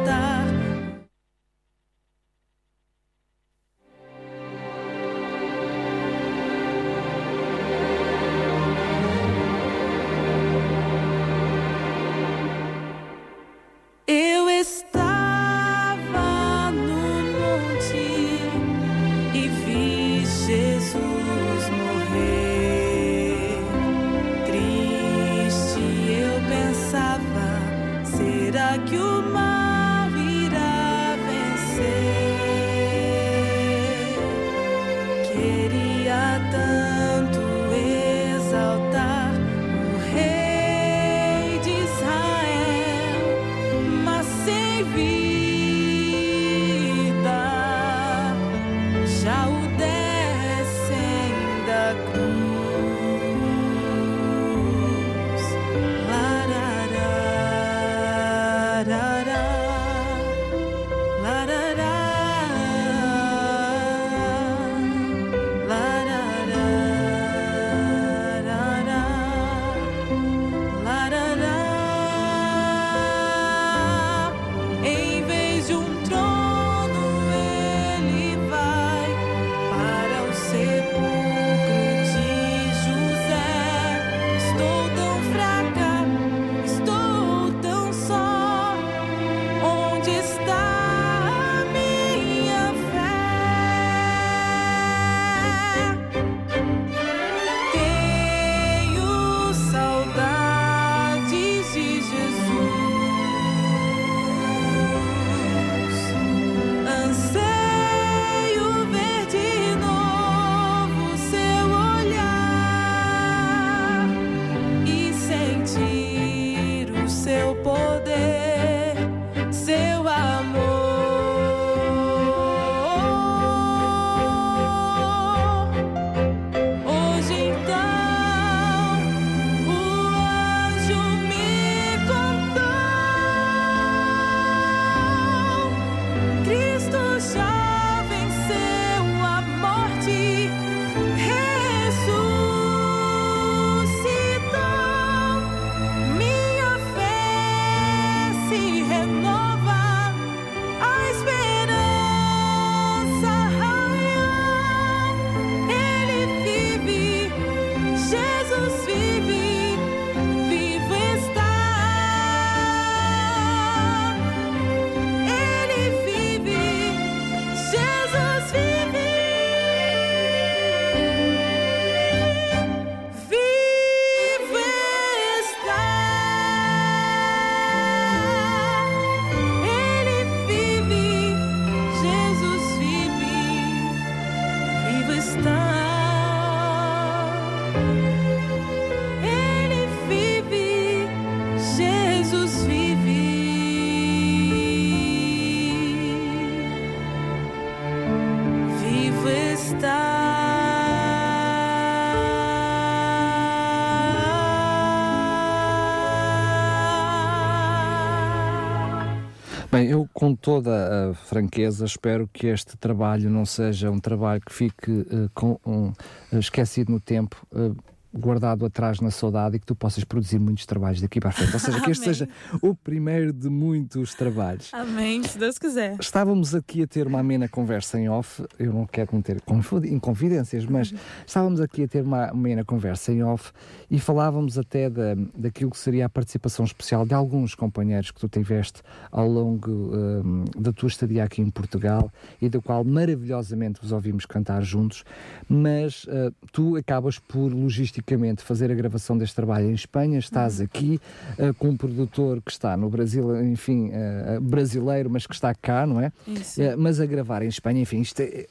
[209.81, 214.53] Bem, eu com toda a franqueza espero que este trabalho não seja um trabalho que
[214.53, 215.91] fique uh, com, um,
[216.39, 217.47] esquecido no tempo.
[217.51, 217.75] Uh,
[218.13, 221.53] guardado atrás na saudade e que tu possas produzir muitos trabalhos daqui para a frente.
[221.53, 222.29] Ou seja, que este seja
[222.61, 224.71] o primeiro de muitos trabalhos.
[224.73, 225.97] Amém, se Deus quiser.
[226.01, 229.41] Estávamos aqui a ter uma amena conversa em off, eu não quero meter
[229.85, 230.99] em confidências, mas uhum.
[231.27, 233.53] estávamos aqui a ter uma amena conversa em off
[233.89, 238.29] e falávamos até da, daquilo que seria a participação especial de alguns companheiros que tu
[238.29, 243.93] tiveste ao longo um, da tua estadia aqui em Portugal e da qual maravilhosamente vos
[243.93, 245.05] ouvimos cantar juntos,
[245.49, 250.59] mas uh, tu acabas por logística logisticamente fazer a gravação deste trabalho em Espanha, estás
[250.59, 250.65] uhum.
[250.65, 251.01] aqui
[251.39, 255.87] uh, com um produtor que está no Brasil, enfim, uh, brasileiro, mas que está cá,
[255.87, 256.13] não é?
[256.27, 256.61] Isso.
[256.61, 258.49] Uh, mas a gravar em Espanha, enfim, é,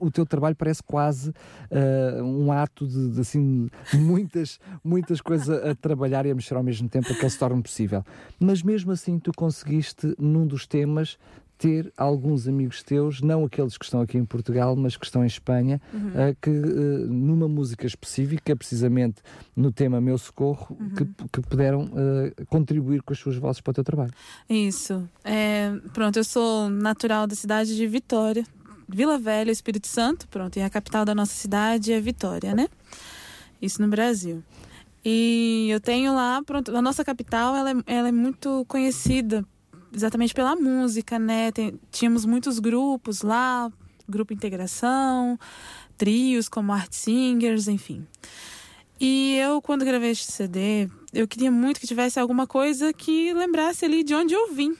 [0.00, 1.32] o teu trabalho parece quase
[2.22, 6.62] um ato de, de, assim, muitas, muitas coisas a, a trabalhar e a mexer ao
[6.62, 8.04] mesmo tempo para que ele se torne possível.
[8.38, 11.18] Mas mesmo assim, tu conseguiste, num dos temas,
[11.62, 15.28] ter alguns amigos teus, não aqueles que estão aqui em Portugal, mas que estão em
[15.28, 16.08] Espanha, uhum.
[16.08, 19.22] uh, que uh, numa música específica, precisamente
[19.54, 20.90] no tema Meu Socorro, uhum.
[20.90, 24.10] que, que, puderam uh, contribuir com as suas vozes para o teu trabalho.
[24.50, 25.08] Isso.
[25.22, 28.44] É, pronto, eu sou natural da cidade de Vitória,
[28.88, 32.66] Vila Velha, Espírito Santo, pronto, e a capital da nossa cidade é Vitória, né?
[33.60, 34.42] Isso no Brasil.
[35.04, 39.46] E eu tenho lá, pronto, a nossa capital ela é, ela é muito conhecida
[39.94, 41.52] exatamente pela música, né?
[41.52, 43.70] Tem, tínhamos muitos grupos lá,
[44.08, 45.38] grupo integração,
[45.96, 48.06] trios como Art Singers, enfim.
[49.00, 53.84] E eu, quando gravei este CD, eu queria muito que tivesse alguma coisa que lembrasse
[53.84, 54.76] ali de onde eu vim,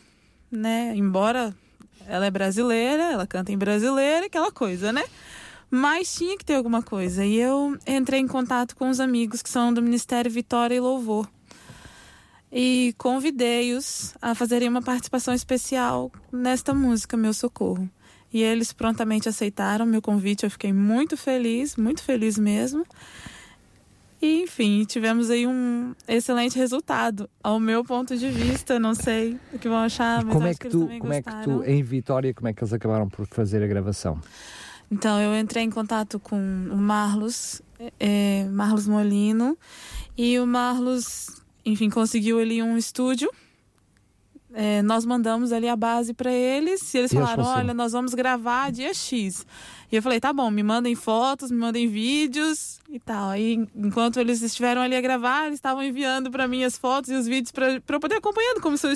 [0.51, 0.93] né?
[0.95, 1.55] Embora
[2.07, 5.03] ela é brasileira, ela canta em brasileira, aquela coisa, né?
[5.71, 7.25] Mas tinha que ter alguma coisa.
[7.25, 11.29] E eu entrei em contato com os amigos que são do Ministério Vitória e Louvor
[12.53, 17.89] e convidei-os a fazerem uma participação especial nesta música, Meu Socorro.
[18.31, 22.87] E eles prontamente aceitaram meu convite, eu fiquei muito feliz, muito feliz mesmo.
[24.21, 28.79] E, enfim, tivemos aí um excelente resultado, ao meu ponto de vista.
[28.79, 31.65] Não sei o que vão achar, mas como é que, tu, como é que tu,
[31.65, 34.21] em Vitória, como é que eles acabaram por fazer a gravação?
[34.91, 37.61] Então, eu entrei em contato com o Marlos,
[37.99, 39.59] é, Marlos Molino,
[40.17, 43.31] e o Marlos enfim, conseguiu ali um estúdio.
[44.55, 48.13] É, nós mandamos ali a base para eles e eles e falaram: olha, nós vamos
[48.15, 49.47] gravar dia X.
[49.93, 53.29] E eu falei: tá bom, me mandem fotos, me mandem vídeos e tal.
[53.29, 57.15] Aí, enquanto eles estiveram ali a gravar, eles estavam enviando para mim as fotos e
[57.15, 58.95] os vídeos para eu poder acompanhando como se eu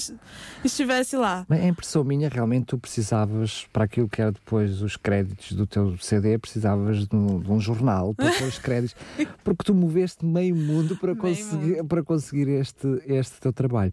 [0.64, 1.44] estivesse lá.
[1.51, 5.66] Mas a impressão minha, realmente, tu precisavas, para aquilo que era depois os créditos do
[5.66, 8.97] teu CD, precisavas de um, de um jornal para pôr os créditos,
[9.44, 11.84] porque tu moveste meio mundo para, meio conseguir, mundo.
[11.84, 13.92] para conseguir este, este teu trabalho.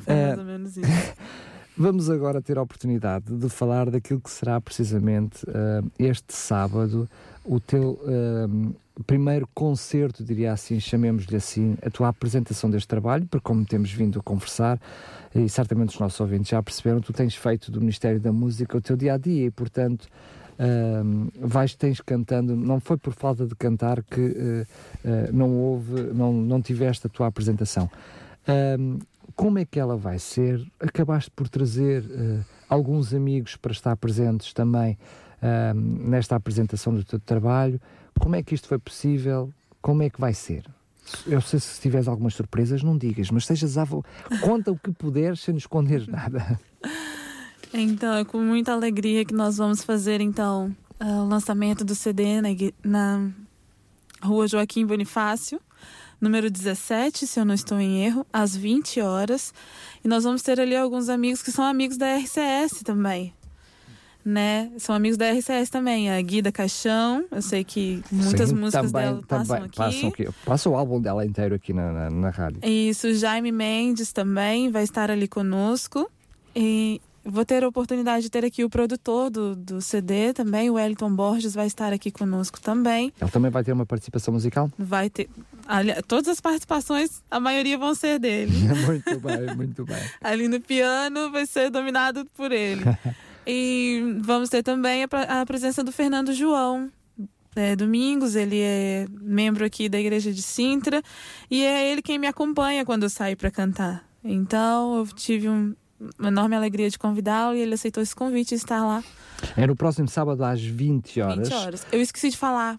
[0.00, 0.88] Foi mais uh, ou menos isso.
[1.80, 7.08] Vamos agora ter a oportunidade de falar daquilo que será precisamente uh, este sábado
[7.44, 8.74] o teu uh,
[9.06, 14.18] primeiro concerto, diria assim, chamemos-lhe assim, a tua apresentação deste trabalho, porque como temos vindo
[14.18, 14.80] a conversar,
[15.32, 18.80] e certamente os nossos ouvintes já perceberam, tu tens feito do Ministério da Música o
[18.80, 20.08] teu dia a dia e, portanto,
[20.58, 24.66] uh, vais, tens cantando, não foi por falta de cantar que uh,
[25.32, 27.88] não houve, não, não tiveste a tua apresentação.
[29.34, 30.64] Como é que ela vai ser?
[30.80, 32.04] Acabaste por trazer
[32.68, 34.98] alguns amigos para estar presentes também
[35.74, 37.80] nesta apresentação do teu trabalho.
[38.18, 39.52] Como é que isto foi possível?
[39.80, 40.64] Como é que vai ser?
[41.26, 44.02] Eu sei se tiveres algumas surpresas, não digas, mas sejas avó.
[44.42, 46.58] Conta o que puderes sem nos esconderes nada.
[47.70, 52.48] Então, é com muita alegria que nós vamos fazer então o lançamento do CD na,
[52.82, 53.30] na
[54.22, 55.60] Rua Joaquim Bonifácio,
[56.20, 59.52] número 17, se eu não estou em erro, às 20 horas.
[60.04, 63.34] E nós vamos ter ali alguns amigos que são amigos da RCS também
[64.28, 64.70] né?
[64.76, 69.06] São amigos da RCS também, a Guida Caixão, eu sei que muitas Sim, músicas também,
[69.06, 69.76] dela passam também, aqui.
[69.76, 70.28] Passam aqui.
[70.44, 72.60] Passa o álbum dela inteiro aqui na, na, na rádio.
[72.62, 76.10] Isso, Jaime Mendes também vai estar ali conosco.
[76.54, 80.74] E vou ter a oportunidade de ter aqui o produtor do, do CD também, o
[80.74, 83.12] Wellington Borges vai estar aqui conosco também.
[83.20, 84.70] Ele também vai ter uma participação musical?
[84.78, 85.28] Vai ter.
[85.66, 88.52] Ali, todas as participações, a maioria vão ser dele.
[88.86, 90.02] muito bem, muito bem.
[90.20, 92.82] Ali no piano vai ser dominado por ele.
[93.50, 96.92] E vamos ter também a, a presença do Fernando João,
[97.56, 101.02] é, Domingos, ele é membro aqui da igreja de Sintra
[101.50, 104.04] e é ele quem me acompanha quando eu saio para cantar.
[104.22, 105.74] Então eu tive um,
[106.18, 109.02] uma enorme alegria de convidá-lo e ele aceitou esse convite de estar lá.
[109.56, 111.48] É no próximo sábado às 20 horas.
[111.48, 111.86] 20 horas.
[111.92, 112.78] Eu esqueci de falar.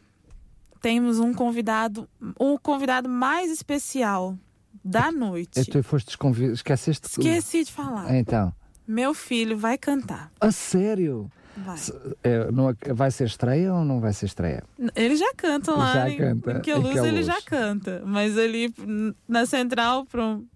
[0.82, 2.08] Temos um convidado,
[2.40, 4.38] um convidado mais especial
[4.84, 5.60] da noite.
[5.60, 6.18] E tu foste
[6.54, 7.08] esqueceste?
[7.08, 8.16] Esqueci de falar.
[8.16, 8.54] Então.
[8.88, 10.32] Meu filho vai cantar.
[10.40, 11.30] A sério?
[11.58, 11.78] Vai.
[12.24, 14.64] É, não, vai ser estreia ou não vai ser estreia?
[14.96, 15.94] Ele já canta lá.
[15.94, 16.96] Já em, canta, em em Queluz.
[17.04, 18.02] ele já canta.
[18.06, 18.74] Mas ali
[19.28, 20.48] na central, pronto,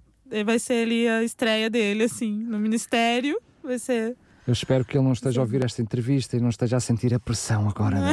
[0.45, 2.31] vai ser ali a estreia dele, assim.
[2.31, 4.15] No ministério, vai ser.
[4.45, 7.13] Eu espero que ele não esteja a ouvir esta entrevista e não esteja a sentir
[7.13, 8.11] a pressão agora da,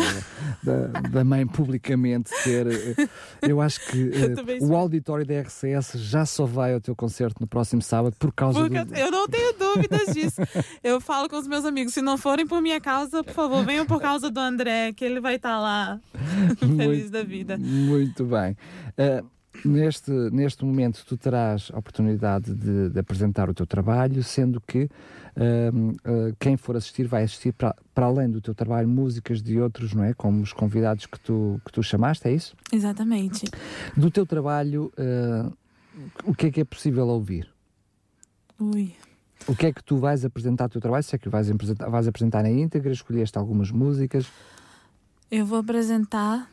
[0.63, 2.69] da, da mãe publicamente ter.
[2.69, 3.09] eh,
[3.43, 7.41] Eu acho que eh, também o auditório da RCS já só vai ao teu concerto
[7.41, 8.95] no próximo sábado por causa Porque do.
[8.95, 10.41] eu não tenho dúvidas disso.
[10.85, 13.85] Eu falo com os meus amigos, se não forem por minha causa, por favor, venham
[13.85, 15.99] por causa do André, que ele vai estar lá
[16.61, 17.59] feliz Muito- da vida.
[17.59, 18.57] Muito bem.
[18.97, 19.25] Eh,
[19.65, 24.89] neste, neste momento, tu terás a oportunidade de, de apresentar o teu trabalho, sendo que
[25.37, 25.71] eh,
[26.39, 30.05] quem for assistir vai assistir para, para além do teu trabalho músicas de outros, não
[30.05, 30.15] é?
[30.15, 32.57] Como os convidados que tu, que tu chamaste, é isso?
[32.73, 33.47] Exatamente.
[33.97, 35.51] Do teu trabalho, eh,
[36.25, 37.49] o que é que é possível ouvir?
[38.59, 38.95] Ui.
[39.49, 41.03] O que é que tu vais apresentar do teu trabalho?
[41.03, 44.27] Se é que vais apresentar, vais apresentar na íntegra, escolheste algumas músicas,
[45.31, 46.51] Eu vou apresentar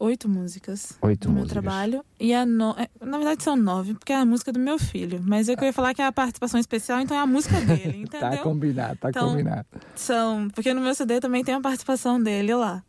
[0.00, 1.62] oito músicas Oito do meu músicas.
[1.62, 2.04] trabalho.
[2.18, 2.74] E a no...
[2.78, 5.20] é, na verdade são nove, porque é a música do meu filho.
[5.24, 7.60] Mas é que eu ia falar que é a participação especial, então é a música
[7.60, 8.42] dele, Está entendeu?
[8.42, 9.66] combinado, está Então, combinado.
[9.94, 10.48] São.
[10.54, 12.82] Porque no meu CD também tem a participação dele lá.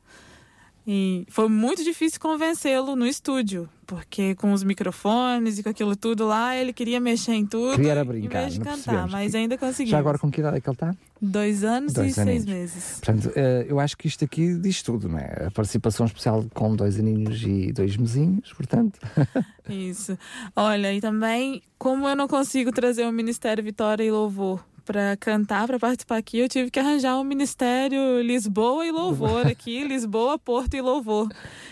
[0.94, 6.28] E foi muito difícil convencê-lo no estúdio, porque com os microfones e com aquilo tudo
[6.28, 7.78] lá, ele queria mexer em tudo.
[7.78, 9.92] Queria era em brincar, vez de cantar, mas ainda conseguimos.
[9.92, 10.94] Já agora com que idade é que ele está?
[11.22, 12.46] Dois anos Dois e seis aninhos.
[12.46, 13.00] meses.
[13.00, 15.46] Portanto, eh, eu acho que isto aqui diz tudo, não é?
[15.48, 19.00] A participação especial com dois aninhos e dois mesinhos, portanto.
[19.70, 20.18] Isso.
[20.54, 24.62] Olha, e também, como eu não consigo trazer o Ministério Vitória e Louvor
[24.92, 29.82] para cantar, para participar aqui, eu tive que arranjar o Ministério Lisboa e Louvor aqui,
[29.88, 31.30] Lisboa, Porto e Louvor.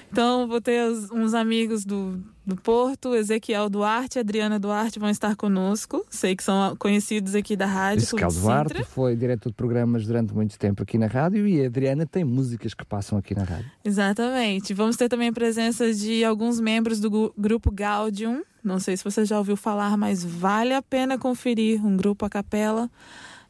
[0.10, 5.36] Então, vou ter uns amigos do, do Porto, Ezequiel Duarte e Adriana Duarte vão estar
[5.36, 6.06] conosco.
[6.10, 8.04] Sei que são conhecidos aqui da rádio.
[8.04, 8.86] Ezequiel Duarte Sintra.
[8.86, 12.74] foi diretor de programas durante muito tempo aqui na rádio e a Adriana tem músicas
[12.74, 13.72] que passam aqui na rádio.
[13.86, 14.74] Exatamente.
[14.74, 18.41] Vamos ter também a presença de alguns membros do grupo Gaudium.
[18.64, 21.86] Não sei se você já ouviu falar, mas vale a pena conferir.
[21.86, 22.89] Um grupo a capela,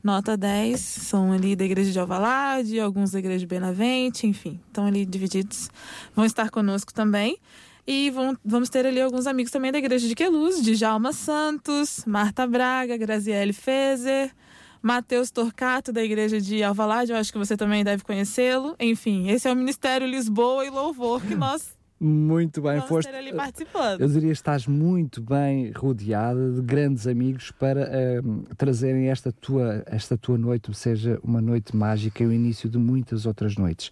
[0.04, 0.80] nota 10.
[0.80, 4.60] São ali da igreja de Alvalade, alguns da igreja de Benavente, enfim.
[4.68, 5.70] Estão ali divididos.
[6.16, 7.38] Vão estar conosco também.
[7.92, 12.04] E vão- vamos ter ali alguns amigos também da igreja de Queluz, de Jalma Santos,
[12.06, 14.30] Marta Braga, Graziele Fezer,
[14.80, 18.76] Matheus Torcato, da igreja de Alvalade, eu acho que você também deve conhecê-lo.
[18.80, 23.10] Enfim, esse é o Ministério Lisboa e Louvor que nós Muito bem, vamos foste.
[23.10, 24.02] ali participando.
[24.02, 29.84] Eu diria que estás muito bem rodeada de grandes amigos para ehm, trazerem esta tua,
[29.88, 33.92] esta tua noite, seja uma noite mágica e o início de muitas outras noites.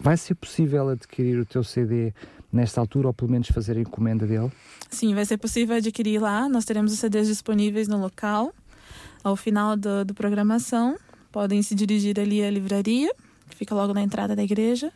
[0.00, 2.12] Vai ser possível adquirir o teu CD
[2.52, 4.50] nesta altura ou pelo menos fazer a encomenda dele?
[4.90, 6.48] Sim, vai ser possível adquirir lá.
[6.48, 8.52] Nós teremos os CDs disponíveis no local.
[9.22, 10.96] Ao final do, do programação,
[11.32, 13.12] podem se dirigir ali à livraria,
[13.48, 14.92] que fica logo na entrada da igreja.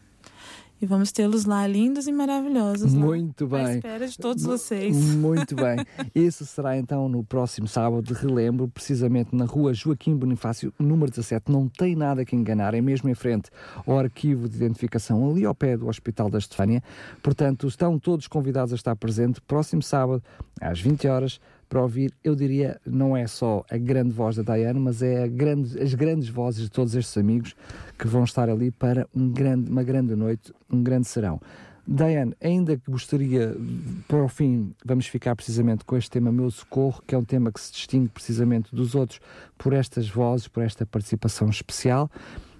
[0.83, 2.95] E vamos tê-los lá, lindos e maravilhosos.
[2.95, 3.74] lá, Muito À bem.
[3.76, 4.97] espera de todos vocês.
[4.97, 5.76] Muito bem.
[6.14, 11.53] Isso será então no próximo sábado, relembro, precisamente na rua Joaquim Bonifácio, número 17.
[11.53, 13.51] Não tem nada que enganar, é mesmo em frente
[13.87, 16.83] ao arquivo de identificação, ali ao pé do Hospital da Estefânia.
[17.22, 20.22] Portanto, estão todos convidados a estar presente próximo sábado,
[20.61, 21.39] às 20 horas,
[21.71, 25.81] para ouvir, eu diria, não é só a grande voz da Dayane, mas é grande-
[25.81, 27.55] as grandes vozes de todos estes amigos
[27.97, 31.41] que vão estar ali para um grande, uma grande noite, um grande serão.
[31.87, 33.57] Diane, ainda que gostaria,
[34.09, 37.53] para o fim, vamos ficar precisamente com este tema Meu Socorro, que é um tema
[37.53, 39.21] que se distingue precisamente dos outros
[39.57, 42.11] por estas vozes, por esta participação especial.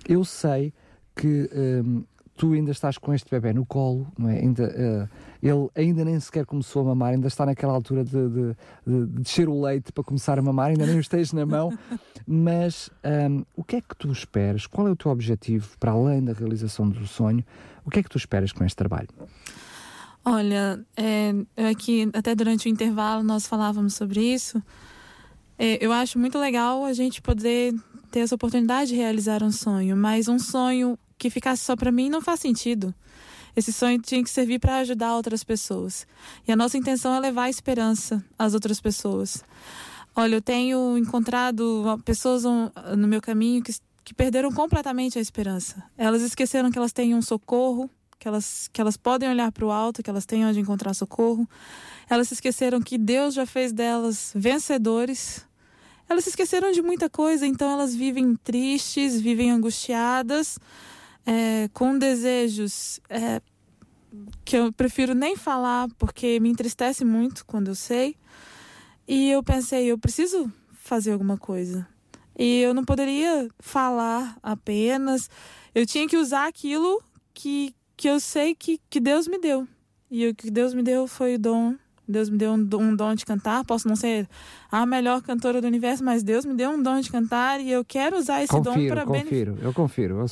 [0.09, 0.73] Eu sei
[1.17, 1.51] que
[1.85, 2.05] hum,
[2.41, 4.39] tu ainda estás com este bebê no colo, não é?
[4.39, 5.09] Ainda, eh,
[5.43, 8.29] ele ainda nem sequer começou a mamar, ainda está naquela altura de, de,
[8.87, 11.71] de- de descer o leite para começar a mamar, ainda nem o esteja na mão.
[12.27, 12.89] Mas
[13.31, 14.67] hum, o que é que tu esperas?
[14.67, 17.45] Qual é o teu objetivo para além da realização do sonho?
[17.85, 19.09] O que é que tu esperas com este trabalho?
[20.25, 21.35] Olha, é,
[21.71, 24.63] aqui, até durante o intervalo, nós falávamos sobre isso.
[25.59, 27.75] É, eu acho muito legal a gente poder
[28.11, 32.09] ter essa oportunidade de realizar um sonho, mas um sonho que ficasse só para mim
[32.09, 32.95] não faz sentido.
[33.55, 36.07] Esse sonho tinha que servir para ajudar outras pessoas.
[36.49, 39.45] E a nossa intenção é levar esperança às outras pessoas.
[40.17, 45.83] Olha, eu tenho encontrado pessoas no meu caminho que, que perderam completamente a esperança.
[45.97, 49.71] Elas esqueceram que elas têm um socorro, que elas, que elas podem olhar para o
[49.71, 51.47] alto, que elas têm onde encontrar socorro.
[52.09, 55.47] Elas se esqueceram que Deus já fez delas vencedores.
[56.09, 60.59] Elas se esqueceram de muita coisa, então elas vivem tristes, vivem angustiadas,
[61.27, 63.41] é, com desejos é,
[64.45, 68.17] que eu prefiro nem falar porque me entristece muito quando eu sei.
[69.07, 71.87] E eu pensei, eu preciso fazer alguma coisa.
[72.39, 75.29] E eu não poderia falar apenas.
[75.75, 77.03] Eu tinha que usar aquilo
[77.35, 79.67] que, que eu sei que, que Deus me deu.
[80.11, 81.77] E o que Deus me deu foi o dom
[82.11, 83.65] Deus me deu um, um dom de cantar.
[83.65, 84.29] Posso não ser
[84.71, 87.85] a melhor cantora do universo, mas Deus me deu um dom de cantar e eu
[87.85, 90.29] quero usar esse confiro, dom para confiro, eu confiro,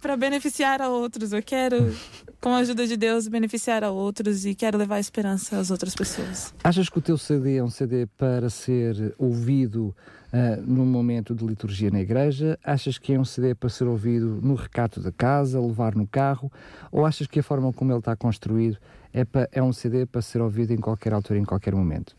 [0.00, 1.32] para beneficiar a outros.
[1.32, 1.94] Eu quero,
[2.40, 6.52] com a ajuda de Deus, beneficiar a outros e quero levar esperança às outras pessoas.
[6.62, 9.94] Achas que o teu CD é um CD para ser ouvido
[10.32, 12.58] uh, num momento de liturgia na igreja?
[12.62, 16.50] Achas que é um CD para ser ouvido no recato da casa, levar no carro?
[16.92, 18.78] Ou achas que a forma como ele está construído
[19.12, 22.16] é, pa, é um CD para ser ouvido em qualquer altura, em qualquer momento?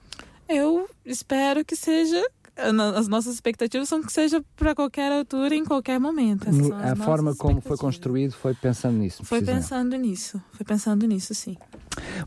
[0.47, 2.23] Eu espero que seja
[2.95, 6.47] as nossas expectativas são que seja para qualquer altura, em qualquer momento.
[6.81, 9.23] a forma como foi construído foi pensando nisso.
[9.23, 11.57] Foi pensando nisso, foi pensando nisso, sim.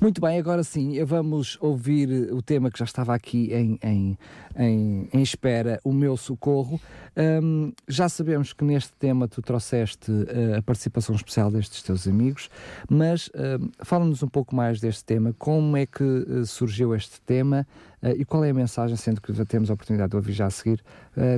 [0.01, 4.19] Muito bem, agora sim, vamos ouvir o tema que já estava aqui em, em,
[4.57, 6.81] em, em espera, o meu socorro.
[7.17, 12.49] Um, já sabemos que neste tema tu trouxeste uh, a participação especial destes teus amigos,
[12.89, 17.67] mas uh, fala-nos um pouco mais deste tema, como é que uh, surgiu este tema
[18.03, 20.83] e qual é a mensagem, sendo que temos a oportunidade de ouvir já a seguir,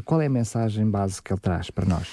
[0.05, 2.09] qual é a mensagem base que ele traz para nós?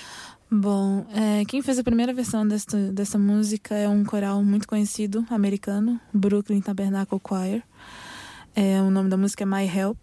[0.54, 5.26] Bom, é, quem fez a primeira versão desta, dessa música é um coral muito conhecido,
[5.30, 7.64] americano, Brooklyn Tabernacle Choir.
[8.54, 9.98] É, o nome da música é My Help.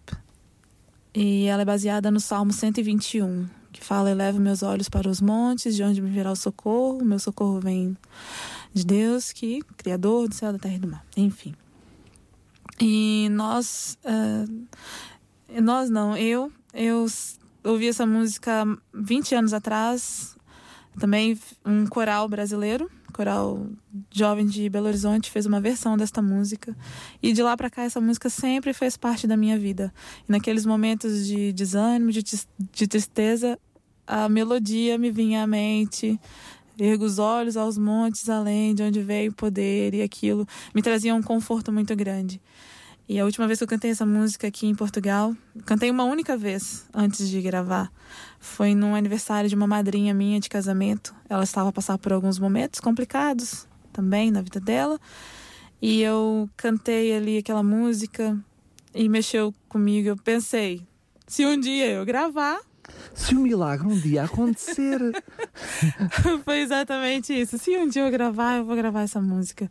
[1.15, 5.77] E ela é baseada no Salmo 121, que fala: Eleva meus olhos para os montes,
[5.77, 7.05] de onde me virá o socorro.
[7.05, 7.95] Meu socorro vem
[8.73, 11.05] de Deus, que Criador do céu, da terra e do mar.
[11.15, 11.55] Enfim.
[12.81, 13.99] E nós.
[14.05, 14.67] Uh,
[15.61, 16.53] nós não, eu.
[16.73, 17.07] Eu
[17.65, 18.65] ouvi essa música
[18.95, 20.37] 20 anos atrás,
[20.99, 23.67] também um coral brasileiro, coral
[24.11, 26.77] jovem de Belo Horizonte, fez uma versão desta música.
[27.23, 29.93] E de lá para cá, essa música sempre fez parte da minha vida.
[30.29, 33.59] E naqueles momentos de desânimo, de, de tristeza,
[34.07, 36.21] a melodia me vinha à mente.
[36.79, 41.15] Ergo os olhos aos montes além de onde veio o poder e aquilo me trazia
[41.15, 42.41] um conforto muito grande.
[43.09, 46.37] E a última vez que eu cantei essa música aqui em Portugal, cantei uma única
[46.37, 47.91] vez antes de gravar.
[48.39, 51.15] Foi num aniversário de uma madrinha minha de casamento.
[51.27, 55.01] Ela estava a passar por alguns momentos complicados também na vida dela.
[55.81, 58.39] E eu cantei ali aquela música
[58.95, 60.09] e mexeu comigo.
[60.09, 60.87] Eu pensei,
[61.27, 62.61] se um dia eu gravar.
[63.15, 65.01] Se o milagre um dia acontecer.
[66.45, 67.59] Foi exatamente isso.
[67.59, 69.71] Se um dia eu gravar, eu vou gravar essa música.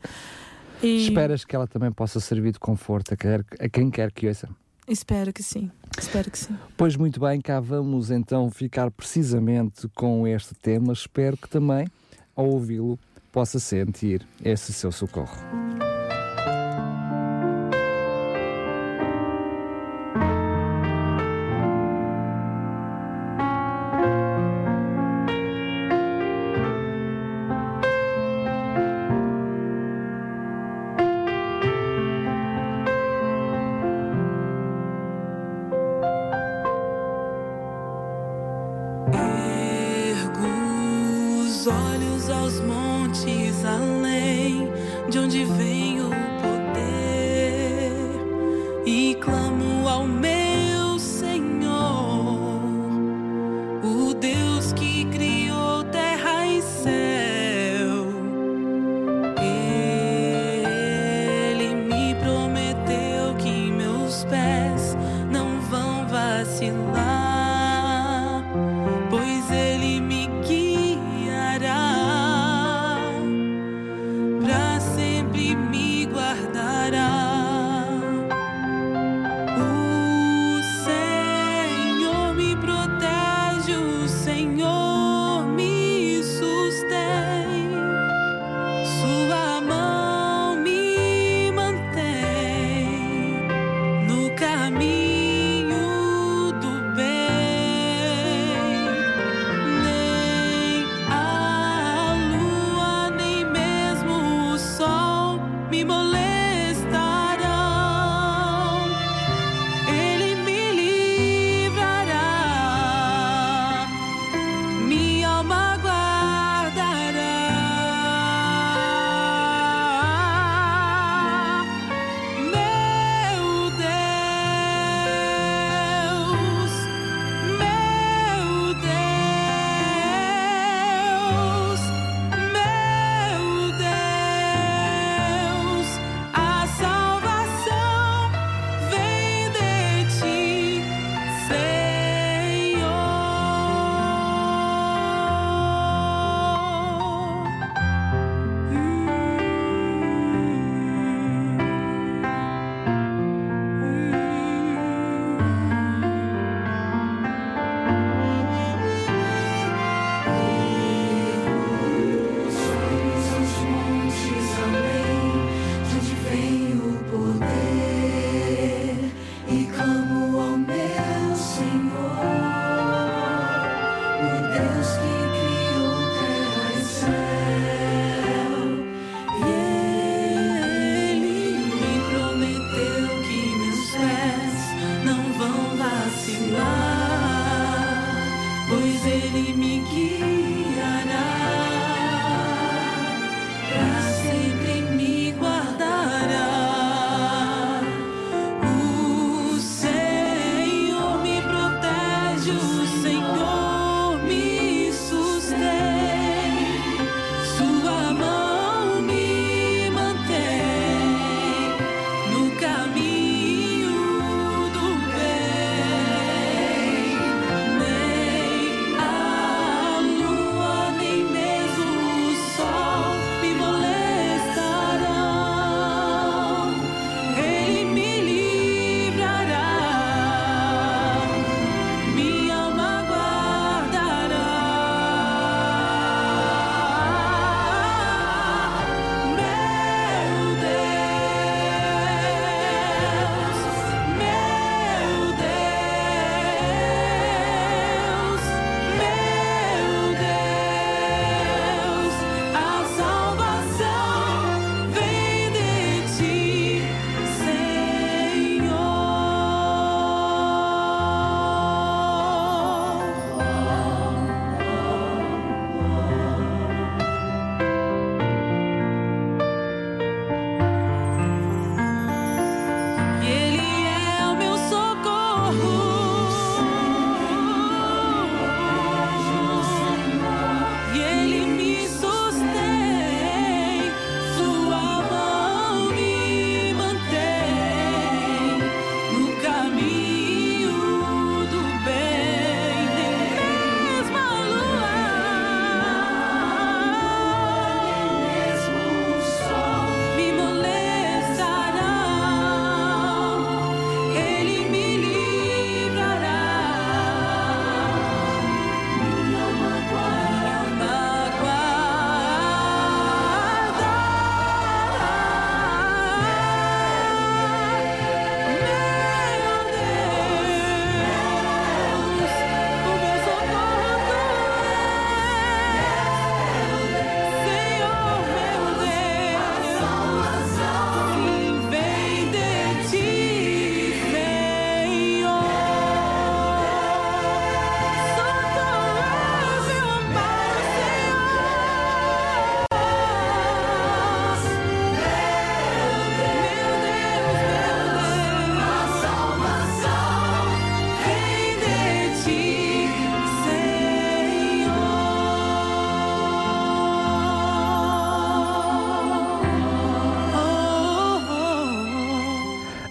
[0.82, 1.08] E...
[1.08, 4.48] Esperas que ela também possa servir de conforto a, quer, a quem quer que ouça?
[4.88, 6.58] Espero que sim, espero que sim.
[6.78, 10.94] Pois muito bem, cá vamos então ficar precisamente com este tema.
[10.94, 11.88] Espero que também,
[12.34, 12.98] ao ouvi-lo,
[13.30, 15.67] possa sentir esse seu socorro.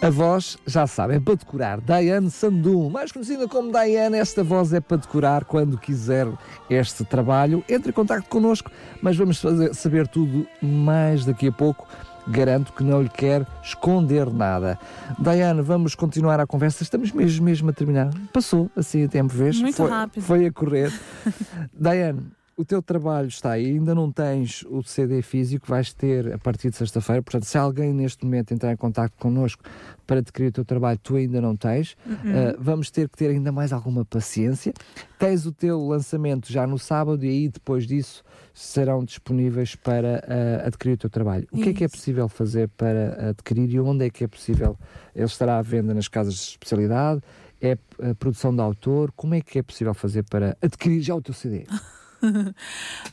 [0.07, 1.80] A voz, já sabe, é para decorar.
[1.80, 6.28] Diane Sandum, mais conhecida como Diane, esta voz é para decorar quando quiser
[6.70, 7.64] este trabalho.
[7.68, 8.70] Entre em contato connosco,
[9.02, 11.88] mas vamos fazer, saber tudo mais daqui a pouco.
[12.28, 14.78] Garanto que não lhe quer esconder nada.
[15.18, 16.84] Diane, vamos continuar a conversa.
[16.84, 18.11] Estamos mesmo, mesmo a terminar.
[18.32, 19.61] Passou assim a tempo, vês?
[19.61, 20.22] Muito foi, rápido.
[20.22, 20.92] Foi a correr.
[21.74, 22.20] Diane,
[22.57, 26.70] o teu trabalho está aí, ainda não tens o CD físico, vais ter a partir
[26.70, 27.20] de sexta-feira.
[27.20, 29.62] Portanto, se alguém neste momento entrar em contato connosco
[30.07, 33.52] para adquirir o teu trabalho, tu ainda não tens, uh, vamos ter que ter ainda
[33.52, 34.72] mais alguma paciência.
[35.18, 40.66] Tens o teu lançamento já no sábado e aí depois disso serão disponíveis para uh,
[40.66, 41.46] adquirir o teu trabalho.
[41.52, 41.96] O que é que é Isso.
[41.96, 44.78] possível fazer para adquirir e onde é que é possível?
[45.14, 47.20] Ele estará à venda nas casas de especialidade?
[47.61, 49.12] É a produção de autor?
[49.12, 51.66] Como é que é possível fazer para adquirir já o teu CD?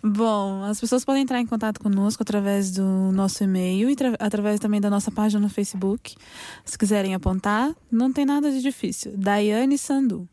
[0.04, 4.60] Bom, as pessoas podem entrar em contato conosco através do nosso e-mail e tra- através
[4.60, 6.16] também da nossa página no Facebook.
[6.66, 9.14] Se quiserem apontar, não tem nada de difícil.
[9.18, 10.28] Daiane Sandu.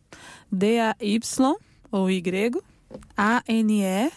[0.51, 1.55] D-A-Y
[1.93, 2.51] ou Y,
[3.17, 4.11] A-N-E,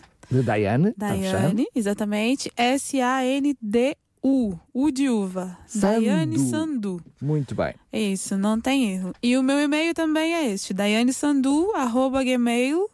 [0.89, 1.32] está fechado?
[1.41, 5.58] Daiane, exatamente, S-A-N-D-U, U de uva.
[5.68, 5.86] Sandu.
[6.06, 7.01] Daiane Sandu.
[7.22, 7.76] Muito bem.
[7.91, 9.14] Isso, não tem erro.
[9.22, 12.92] E o meu e-mail também é este, daianesandu.gmail.com.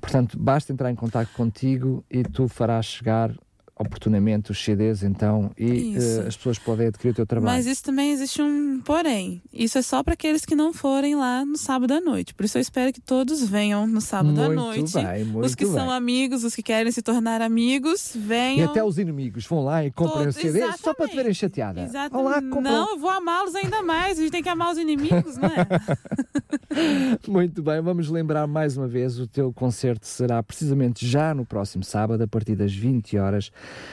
[0.00, 3.34] Portanto, basta entrar em contato contigo e tu farás chegar
[3.78, 7.56] oportunamente os CDs, então, e eh, as pessoas podem adquirir o teu trabalho.
[7.56, 9.42] Mas isso também existe um porém.
[9.52, 12.34] Isso é só para aqueles que não forem lá no sábado à noite.
[12.34, 14.92] Por isso eu espero que todos venham no sábado à Muito noite.
[14.94, 15.74] bem, muito os que bem.
[15.74, 18.70] são amigos, os que querem se tornar amigos, E venham.
[18.70, 21.16] até os inimigos vão lá e comprem Todos- os CDs só para te exatamente.
[21.16, 21.82] verem chateada.
[21.82, 22.10] Exato.
[22.14, 22.62] Vão lá, compram.
[22.62, 24.18] Não, eu vou amá-los ainda mais.
[24.18, 25.66] A gente tem que amar os inimigos, não é?
[27.26, 31.82] Muito bem, vamos lembrar mais uma vez: o teu concerto será precisamente já no próximo
[31.84, 33.50] sábado, a partir das 20 horas,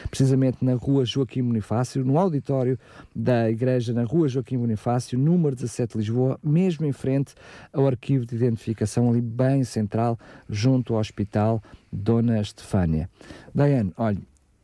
[0.09, 2.77] precisamente na Rua Joaquim Bonifácio, no auditório
[3.15, 7.33] da Igreja, na Rua Joaquim Bonifácio, número 17 Lisboa, mesmo em frente
[7.71, 10.17] ao arquivo de identificação, ali bem central,
[10.49, 11.61] junto ao Hospital
[11.91, 13.09] Dona Estefânia.
[13.53, 14.19] Diane, olha.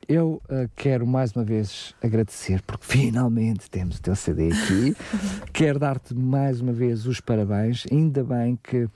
[0.07, 4.93] Eu eh, quero mais uma vez agradecer porque finalmente temos o teu CD aqui.
[5.53, 7.85] quero dar-te mais uma vez os parabéns.
[7.89, 8.89] Ainda bem que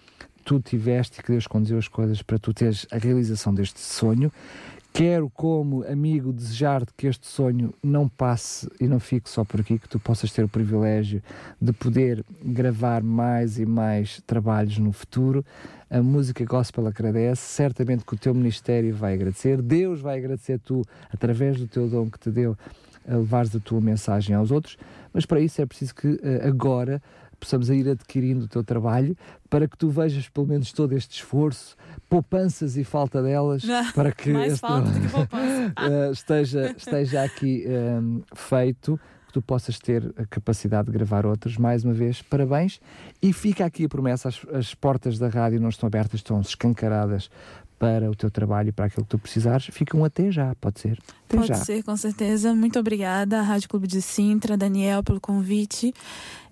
[0.44, 4.32] tu tiveste e que Deus conduziu as coisas para tu teres a realização deste sonho.
[4.96, 9.78] Quero, como amigo, desejar-te que este sonho não passe e não fique só por aqui,
[9.78, 11.22] que tu possas ter o privilégio
[11.62, 15.46] de poder gravar mais e mais trabalhos no futuro.
[15.90, 20.82] A música gospel agradece, certamente que o teu ministério vai agradecer, Deus vai agradecer tu,
[21.12, 22.58] através do teu dom que te deu,
[23.06, 24.78] a levares a tua mensagem aos outros,
[25.12, 27.02] mas para isso é preciso que eh, agora
[27.38, 29.16] possamos ir adquirindo o teu trabalho
[29.50, 31.76] para que tu vejas pelo menos todo este esforço,
[32.10, 34.66] poupanças e falta delas, para que este
[35.78, 41.58] eh, esteja, esteja aqui ehm, feito, que tu possas ter a capacidade de gravar outros.
[41.58, 42.80] Mais uma vez, parabéns.
[43.22, 47.30] E fica aqui a promessa: as, as portas da rádio não estão abertas, estão escancaradas
[47.78, 49.68] para o teu trabalho e para aquilo que tu precisares.
[49.68, 50.98] Ficam até já, pode ser.
[51.28, 51.56] Até Pode já.
[51.56, 52.54] ser, com certeza.
[52.54, 55.94] Muito obrigada, Rádio Clube de Sintra, Daniel, pelo convite.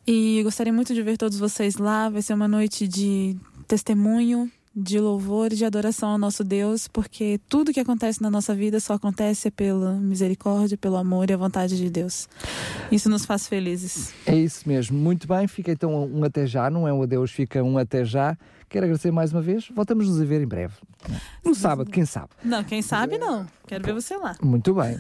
[0.06, 2.10] E gostaria muito de ver todos vocês lá.
[2.10, 3.38] Vai ser uma noite de
[3.68, 8.56] testemunho, de louvor e de adoração ao nosso Deus, porque tudo que acontece na nossa
[8.56, 12.28] vida só acontece pela misericórdia, pelo amor e a vontade de Deus.
[12.92, 14.14] Isso nos faz felizes.
[14.26, 14.98] É isso mesmo.
[14.98, 18.36] Muito bem, fica então um até já, não é um adeus, fica um até já.
[18.74, 19.70] Quero agradecer mais uma vez.
[19.70, 20.74] Voltamos nos a ver em breve.
[21.46, 22.30] No sábado, quem sabe.
[22.44, 23.46] Não, quem sabe não.
[23.68, 24.36] Quero ver você lá.
[24.42, 24.98] Muito bem.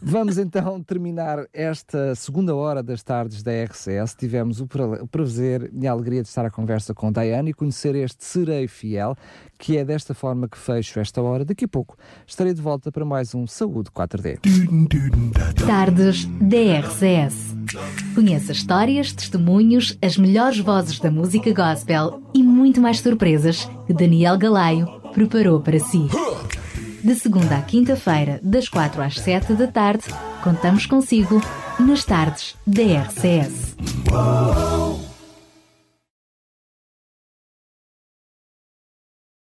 [0.00, 4.14] Vamos então terminar esta segunda hora das tardes da RCS.
[4.16, 7.52] Tivemos o pra- o prazer e a alegria de estar à conversa com Daiane e
[7.52, 9.16] conhecer este Serei Fiel,
[9.58, 11.44] que é desta forma que fecho esta hora.
[11.44, 11.96] Daqui a pouco
[12.26, 14.38] estarei de volta para mais um Saúde 4D.
[15.66, 17.54] Tardes DRCS.
[18.14, 24.38] Conheça histórias, testemunhos, as melhores vozes da música gospel e muito mais surpresas que Daniel
[24.38, 26.06] Galaio preparou para si.
[27.02, 30.04] De segunda à quinta-feira, das quatro às sete da tarde,
[30.42, 31.40] contamos consigo
[31.78, 33.76] nas tardes DRCS.